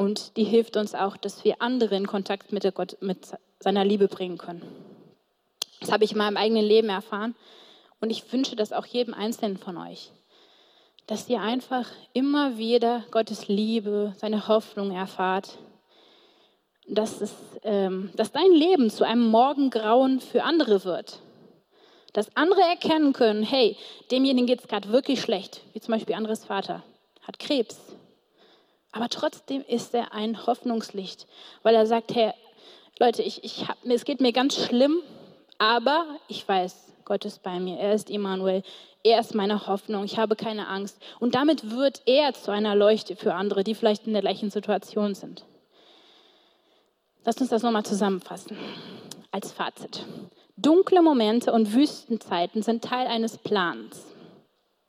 Und 0.00 0.36
die 0.36 0.44
hilft 0.44 0.76
uns 0.76 0.94
auch, 0.94 1.16
dass 1.16 1.44
wir 1.44 1.60
andere 1.60 1.94
in 1.96 2.06
Kontakt 2.06 2.52
mit, 2.52 2.62
Gott, 2.74 2.96
mit 3.00 3.18
seiner 3.58 3.84
Liebe 3.84 4.08
bringen 4.08 4.38
können. 4.38 4.62
Das 5.80 5.92
habe 5.92 6.04
ich 6.04 6.12
in 6.12 6.18
meinem 6.18 6.36
eigenen 6.36 6.64
Leben 6.64 6.88
erfahren. 6.88 7.34
Und 8.00 8.10
ich 8.10 8.32
wünsche 8.32 8.56
das 8.56 8.72
auch 8.72 8.86
jedem 8.86 9.12
Einzelnen 9.12 9.58
von 9.58 9.76
euch 9.76 10.10
dass 11.10 11.28
ihr 11.28 11.40
einfach 11.40 11.86
immer 12.12 12.56
wieder 12.56 13.02
Gottes 13.10 13.48
Liebe, 13.48 14.14
seine 14.16 14.46
Hoffnung 14.46 14.92
erfahrt. 14.92 15.58
Dass, 16.86 17.20
es, 17.20 17.34
ähm, 17.64 18.10
dass 18.14 18.30
dein 18.30 18.52
Leben 18.52 18.90
zu 18.90 19.04
einem 19.04 19.26
Morgengrauen 19.26 20.20
für 20.20 20.44
andere 20.44 20.84
wird. 20.84 21.18
Dass 22.12 22.36
andere 22.36 22.60
erkennen 22.60 23.12
können, 23.12 23.42
hey, 23.42 23.76
demjenigen 24.12 24.46
geht 24.46 24.60
es 24.60 24.68
gerade 24.68 24.90
wirklich 24.90 25.20
schlecht, 25.20 25.62
wie 25.72 25.80
zum 25.80 25.94
Beispiel 25.94 26.14
Andres 26.14 26.44
Vater, 26.44 26.84
hat 27.22 27.40
Krebs. 27.40 27.76
Aber 28.92 29.08
trotzdem 29.08 29.64
ist 29.66 29.94
er 29.94 30.12
ein 30.12 30.46
Hoffnungslicht, 30.46 31.26
weil 31.62 31.74
er 31.74 31.86
sagt, 31.86 32.14
hey, 32.14 32.32
Leute, 32.98 33.22
ich, 33.22 33.44
ich 33.44 33.68
hab, 33.68 33.76
es 33.84 34.04
geht 34.04 34.20
mir 34.20 34.32
ganz 34.32 34.56
schlimm, 34.56 34.98
aber 35.58 36.04
ich 36.28 36.46
weiß, 36.46 36.92
Gott 37.04 37.24
ist 37.24 37.42
bei 37.42 37.60
mir, 37.60 37.78
er 37.78 37.94
ist 37.94 38.10
Immanuel, 38.10 38.62
er 39.02 39.20
ist 39.20 39.34
meine 39.34 39.66
Hoffnung, 39.66 40.04
ich 40.04 40.18
habe 40.18 40.36
keine 40.36 40.68
Angst. 40.68 41.00
Und 41.18 41.34
damit 41.34 41.70
wird 41.70 42.02
er 42.06 42.34
zu 42.34 42.50
einer 42.50 42.74
Leuchte 42.74 43.16
für 43.16 43.34
andere, 43.34 43.64
die 43.64 43.74
vielleicht 43.74 44.06
in 44.06 44.12
der 44.12 44.22
gleichen 44.22 44.50
Situation 44.50 45.14
sind. 45.14 45.44
Lass 47.24 47.38
uns 47.38 47.50
das 47.50 47.62
nochmal 47.62 47.84
zusammenfassen 47.84 48.56
als 49.30 49.52
Fazit. 49.52 50.04
Dunkle 50.56 51.00
Momente 51.00 51.52
und 51.52 51.72
Wüstenzeiten 51.72 52.62
sind 52.62 52.84
Teil 52.84 53.06
eines 53.06 53.38
Plans. 53.38 54.04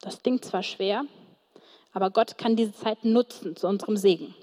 Das 0.01 0.21
klingt 0.21 0.43
zwar 0.43 0.63
schwer, 0.63 1.05
aber 1.93 2.10
Gott 2.10 2.38
kann 2.38 2.56
diese 2.56 2.73
Zeit 2.73 3.04
nutzen 3.04 3.56
zu 3.56 3.67
unserem 3.67 3.97
Segen. 3.97 4.34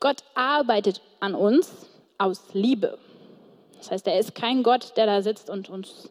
Gott 0.00 0.22
arbeitet 0.34 1.00
an 1.20 1.34
uns 1.34 1.86
aus 2.18 2.42
Liebe. 2.52 2.98
Das 3.78 3.90
heißt, 3.90 4.06
er 4.06 4.18
ist 4.18 4.34
kein 4.34 4.62
Gott, 4.62 4.96
der 4.96 5.06
da 5.06 5.22
sitzt 5.22 5.50
und 5.50 5.68
uns 5.68 6.10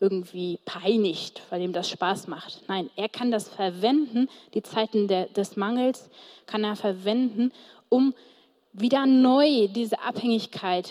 irgendwie 0.00 0.58
peinigt, 0.64 1.42
weil 1.50 1.60
ihm 1.60 1.72
das 1.72 1.90
Spaß 1.90 2.26
macht. 2.26 2.62
Nein, 2.68 2.90
er 2.96 3.08
kann 3.08 3.30
das 3.30 3.48
verwenden, 3.48 4.28
die 4.54 4.62
Zeiten 4.62 5.08
der, 5.08 5.26
des 5.26 5.56
Mangels 5.56 6.08
kann 6.46 6.64
er 6.64 6.76
verwenden, 6.76 7.52
um 7.88 8.14
wieder 8.72 9.04
neu 9.06 9.68
diese 9.68 10.00
Abhängigkeit 10.00 10.90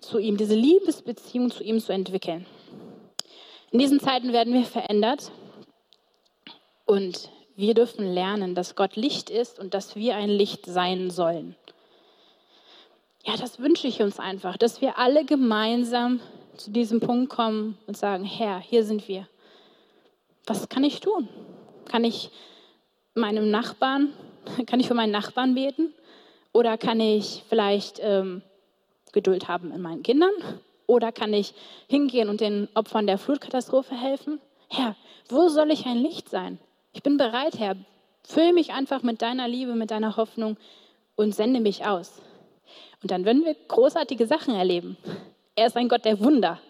zu 0.00 0.18
ihm, 0.18 0.36
diese 0.36 0.54
Liebesbeziehung 0.54 1.50
zu 1.50 1.62
ihm 1.62 1.80
zu 1.80 1.92
entwickeln. 1.92 2.46
In 3.70 3.78
diesen 3.78 4.00
Zeiten 4.00 4.32
werden 4.32 4.52
wir 4.52 4.64
verändert 4.64 5.30
und 6.84 7.30
wir 7.56 7.74
dürfen 7.74 8.06
lernen, 8.06 8.54
dass 8.54 8.74
Gott 8.74 8.96
Licht 8.96 9.30
ist 9.30 9.58
und 9.58 9.74
dass 9.74 9.96
wir 9.96 10.16
ein 10.16 10.30
Licht 10.30 10.66
sein 10.66 11.10
sollen. 11.10 11.56
Ja, 13.24 13.36
das 13.36 13.60
wünsche 13.60 13.86
ich 13.86 14.02
uns 14.02 14.18
einfach, 14.18 14.56
dass 14.56 14.80
wir 14.80 14.98
alle 14.98 15.24
gemeinsam 15.24 16.20
zu 16.56 16.70
diesem 16.70 17.00
Punkt 17.00 17.30
kommen 17.30 17.78
und 17.86 17.96
sagen, 17.96 18.24
Herr, 18.24 18.58
hier 18.58 18.84
sind 18.84 19.06
wir. 19.06 19.28
Was 20.46 20.68
kann 20.68 20.82
ich 20.82 21.00
tun? 21.00 21.28
Kann 21.84 22.04
ich 22.04 22.30
meinem 23.14 23.50
Nachbarn, 23.50 24.12
kann 24.66 24.80
ich 24.80 24.88
für 24.88 24.94
meinen 24.94 25.12
Nachbarn 25.12 25.54
beten? 25.54 25.94
Oder 26.52 26.76
kann 26.76 27.00
ich 27.00 27.44
vielleicht 27.48 28.00
ähm, 28.02 28.42
Geduld 29.12 29.48
haben 29.48 29.72
in 29.72 29.80
meinen 29.80 30.02
Kindern? 30.02 30.32
Oder 30.86 31.12
kann 31.12 31.32
ich 31.32 31.54
hingehen 31.88 32.28
und 32.28 32.40
den 32.40 32.68
Opfern 32.74 33.06
der 33.06 33.18
Flutkatastrophe 33.18 33.94
helfen? 33.94 34.40
Herr, 34.68 34.96
wo 35.28 35.48
soll 35.48 35.70
ich 35.70 35.86
ein 35.86 35.98
Licht 35.98 36.28
sein? 36.28 36.58
Ich 36.92 37.02
bin 37.02 37.16
bereit, 37.16 37.58
Herr. 37.58 37.76
Füll 38.24 38.52
mich 38.52 38.72
einfach 38.72 39.02
mit 39.02 39.22
deiner 39.22 39.48
Liebe, 39.48 39.74
mit 39.74 39.90
deiner 39.90 40.16
Hoffnung 40.16 40.56
und 41.16 41.34
sende 41.34 41.60
mich 41.60 41.86
aus. 41.86 42.20
Und 43.02 43.10
dann 43.10 43.24
werden 43.24 43.44
wir 43.44 43.56
großartige 43.68 44.26
Sachen 44.26 44.54
erleben. 44.54 44.96
Er 45.56 45.66
ist 45.66 45.76
ein 45.76 45.88
Gott 45.88 46.04
der 46.04 46.20
Wunder. 46.20 46.60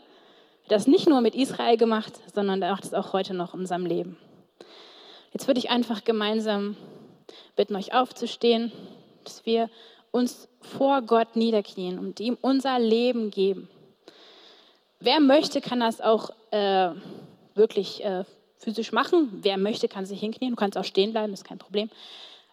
Das 0.68 0.86
nicht 0.86 1.08
nur 1.08 1.20
mit 1.20 1.34
Israel 1.34 1.76
gemacht, 1.76 2.12
sondern 2.32 2.62
er 2.62 2.70
macht 2.70 2.84
es 2.84 2.94
auch 2.94 3.12
heute 3.12 3.34
noch 3.34 3.52
in 3.54 3.60
unserem 3.60 3.84
Leben. 3.84 4.16
Jetzt 5.32 5.46
würde 5.48 5.58
ich 5.58 5.70
einfach 5.70 6.04
gemeinsam 6.04 6.76
bitten, 7.56 7.74
euch 7.74 7.92
aufzustehen, 7.92 8.70
dass 9.24 9.44
wir 9.44 9.68
uns 10.12 10.48
vor 10.60 11.02
Gott 11.02 11.36
niederknien 11.36 11.98
und 11.98 12.20
ihm 12.20 12.38
unser 12.40 12.78
Leben 12.78 13.30
geben. 13.30 13.68
Wer 15.00 15.20
möchte, 15.20 15.60
kann 15.60 15.80
das 15.80 16.00
auch 16.00 16.30
äh, 16.52 16.90
wirklich 17.54 18.04
äh, 18.04 18.24
physisch 18.62 18.92
machen. 18.92 19.40
Wer 19.42 19.56
möchte, 19.56 19.88
kann 19.88 20.06
sich 20.06 20.20
hinknien. 20.20 20.52
Du 20.52 20.56
kannst 20.56 20.78
auch 20.78 20.84
stehen 20.84 21.12
bleiben, 21.12 21.32
ist 21.32 21.44
kein 21.44 21.58
Problem. 21.58 21.90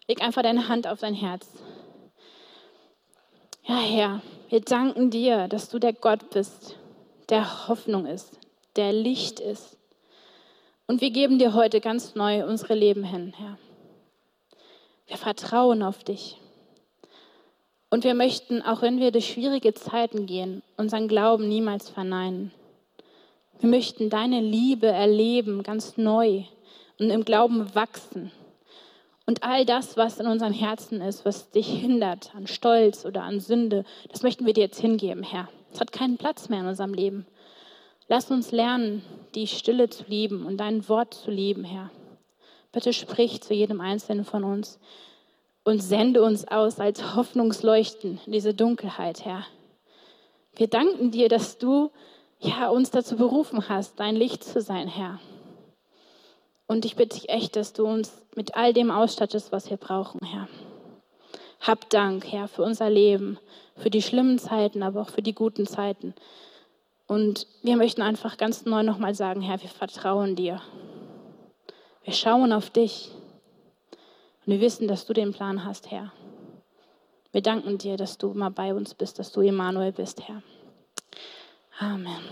Leg 0.08 0.22
einfach 0.22 0.42
deine 0.42 0.68
Hand 0.68 0.86
auf 0.86 1.00
dein 1.00 1.14
Herz. 1.14 1.48
Ja, 3.64 3.78
Herr, 3.78 4.22
wir 4.48 4.60
danken 4.60 5.10
dir, 5.10 5.46
dass 5.46 5.68
du 5.68 5.78
der 5.78 5.92
Gott 5.92 6.30
bist, 6.30 6.76
der 7.28 7.68
Hoffnung 7.68 8.06
ist, 8.06 8.38
der 8.76 8.92
Licht 8.92 9.38
ist. 9.38 9.76
Und 10.88 11.00
wir 11.00 11.10
geben 11.10 11.38
dir 11.38 11.54
heute 11.54 11.80
ganz 11.80 12.16
neu 12.16 12.44
unsere 12.44 12.74
Leben 12.74 13.04
hin, 13.04 13.32
Herr. 13.36 13.58
Wir 15.06 15.16
vertrauen 15.16 15.84
auf 15.84 16.02
dich. 16.02 16.36
Und 17.90 18.04
wir 18.04 18.14
möchten, 18.14 18.62
auch 18.62 18.82
wenn 18.82 18.98
wir 18.98 19.12
durch 19.12 19.32
schwierige 19.32 19.74
Zeiten 19.74 20.26
gehen, 20.26 20.62
unseren 20.76 21.06
Glauben 21.06 21.48
niemals 21.48 21.88
verneinen. 21.88 22.52
Wir 23.60 23.68
möchten 23.68 24.08
deine 24.08 24.40
Liebe 24.40 24.86
erleben, 24.86 25.62
ganz 25.62 25.98
neu 25.98 26.44
und 26.98 27.10
im 27.10 27.26
Glauben 27.26 27.74
wachsen. 27.74 28.32
Und 29.26 29.42
all 29.42 29.66
das, 29.66 29.98
was 29.98 30.18
in 30.18 30.26
unserem 30.26 30.54
Herzen 30.54 31.02
ist, 31.02 31.26
was 31.26 31.50
dich 31.50 31.68
hindert 31.68 32.34
an 32.34 32.46
Stolz 32.46 33.04
oder 33.04 33.22
an 33.22 33.38
Sünde, 33.38 33.84
das 34.10 34.22
möchten 34.22 34.46
wir 34.46 34.54
dir 34.54 34.62
jetzt 34.62 34.80
hingeben, 34.80 35.22
Herr. 35.22 35.50
Es 35.72 35.78
hat 35.78 35.92
keinen 35.92 36.16
Platz 36.16 36.48
mehr 36.48 36.60
in 36.60 36.66
unserem 36.68 36.94
Leben. 36.94 37.26
Lass 38.08 38.30
uns 38.30 38.50
lernen, 38.50 39.04
die 39.34 39.46
Stille 39.46 39.90
zu 39.90 40.04
lieben 40.08 40.46
und 40.46 40.56
dein 40.56 40.88
Wort 40.88 41.12
zu 41.12 41.30
lieben, 41.30 41.64
Herr. 41.64 41.90
Bitte 42.72 42.94
sprich 42.94 43.42
zu 43.42 43.52
jedem 43.52 43.82
Einzelnen 43.82 44.24
von 44.24 44.42
uns 44.42 44.80
und 45.64 45.82
sende 45.82 46.22
uns 46.22 46.48
aus 46.48 46.80
als 46.80 47.14
Hoffnungsleuchten 47.14 48.20
in 48.24 48.32
diese 48.32 48.54
Dunkelheit, 48.54 49.24
Herr. 49.26 49.44
Wir 50.56 50.66
danken 50.66 51.10
dir, 51.10 51.28
dass 51.28 51.58
du 51.58 51.90
ja, 52.40 52.68
uns 52.68 52.90
dazu 52.90 53.16
berufen 53.16 53.68
hast, 53.68 54.00
dein 54.00 54.16
Licht 54.16 54.42
zu 54.42 54.60
sein, 54.60 54.88
Herr. 54.88 55.20
Und 56.66 56.84
ich 56.84 56.96
bitte 56.96 57.18
dich 57.18 57.28
echt, 57.28 57.56
dass 57.56 57.72
du 57.72 57.86
uns 57.86 58.22
mit 58.34 58.54
all 58.54 58.72
dem 58.72 58.90
ausstattest, 58.90 59.52
was 59.52 59.70
wir 59.70 59.76
brauchen, 59.76 60.24
Herr. 60.24 60.48
Hab 61.60 61.90
Dank, 61.90 62.24
Herr, 62.32 62.48
für 62.48 62.62
unser 62.62 62.88
Leben, 62.88 63.38
für 63.76 63.90
die 63.90 64.00
schlimmen 64.00 64.38
Zeiten, 64.38 64.82
aber 64.82 65.02
auch 65.02 65.10
für 65.10 65.20
die 65.20 65.34
guten 65.34 65.66
Zeiten. 65.66 66.14
Und 67.06 67.46
wir 67.62 67.76
möchten 67.76 68.02
einfach 68.02 68.38
ganz 68.38 68.64
neu 68.64 68.82
nochmal 68.82 69.14
sagen, 69.14 69.42
Herr, 69.42 69.60
wir 69.60 69.68
vertrauen 69.68 70.36
dir. 70.36 70.62
Wir 72.04 72.14
schauen 72.14 72.52
auf 72.52 72.70
dich. 72.70 73.10
Und 74.46 74.54
wir 74.54 74.60
wissen, 74.60 74.88
dass 74.88 75.04
du 75.04 75.12
den 75.12 75.32
Plan 75.32 75.64
hast, 75.64 75.90
Herr. 75.90 76.12
Wir 77.32 77.42
danken 77.42 77.76
dir, 77.76 77.96
dass 77.96 78.16
du 78.16 78.30
immer 78.30 78.50
bei 78.50 78.72
uns 78.72 78.94
bist, 78.94 79.18
dass 79.18 79.32
du 79.32 79.42
Emanuel 79.42 79.92
bist, 79.92 80.26
Herr. 80.26 80.42
Amen. 81.82 82.24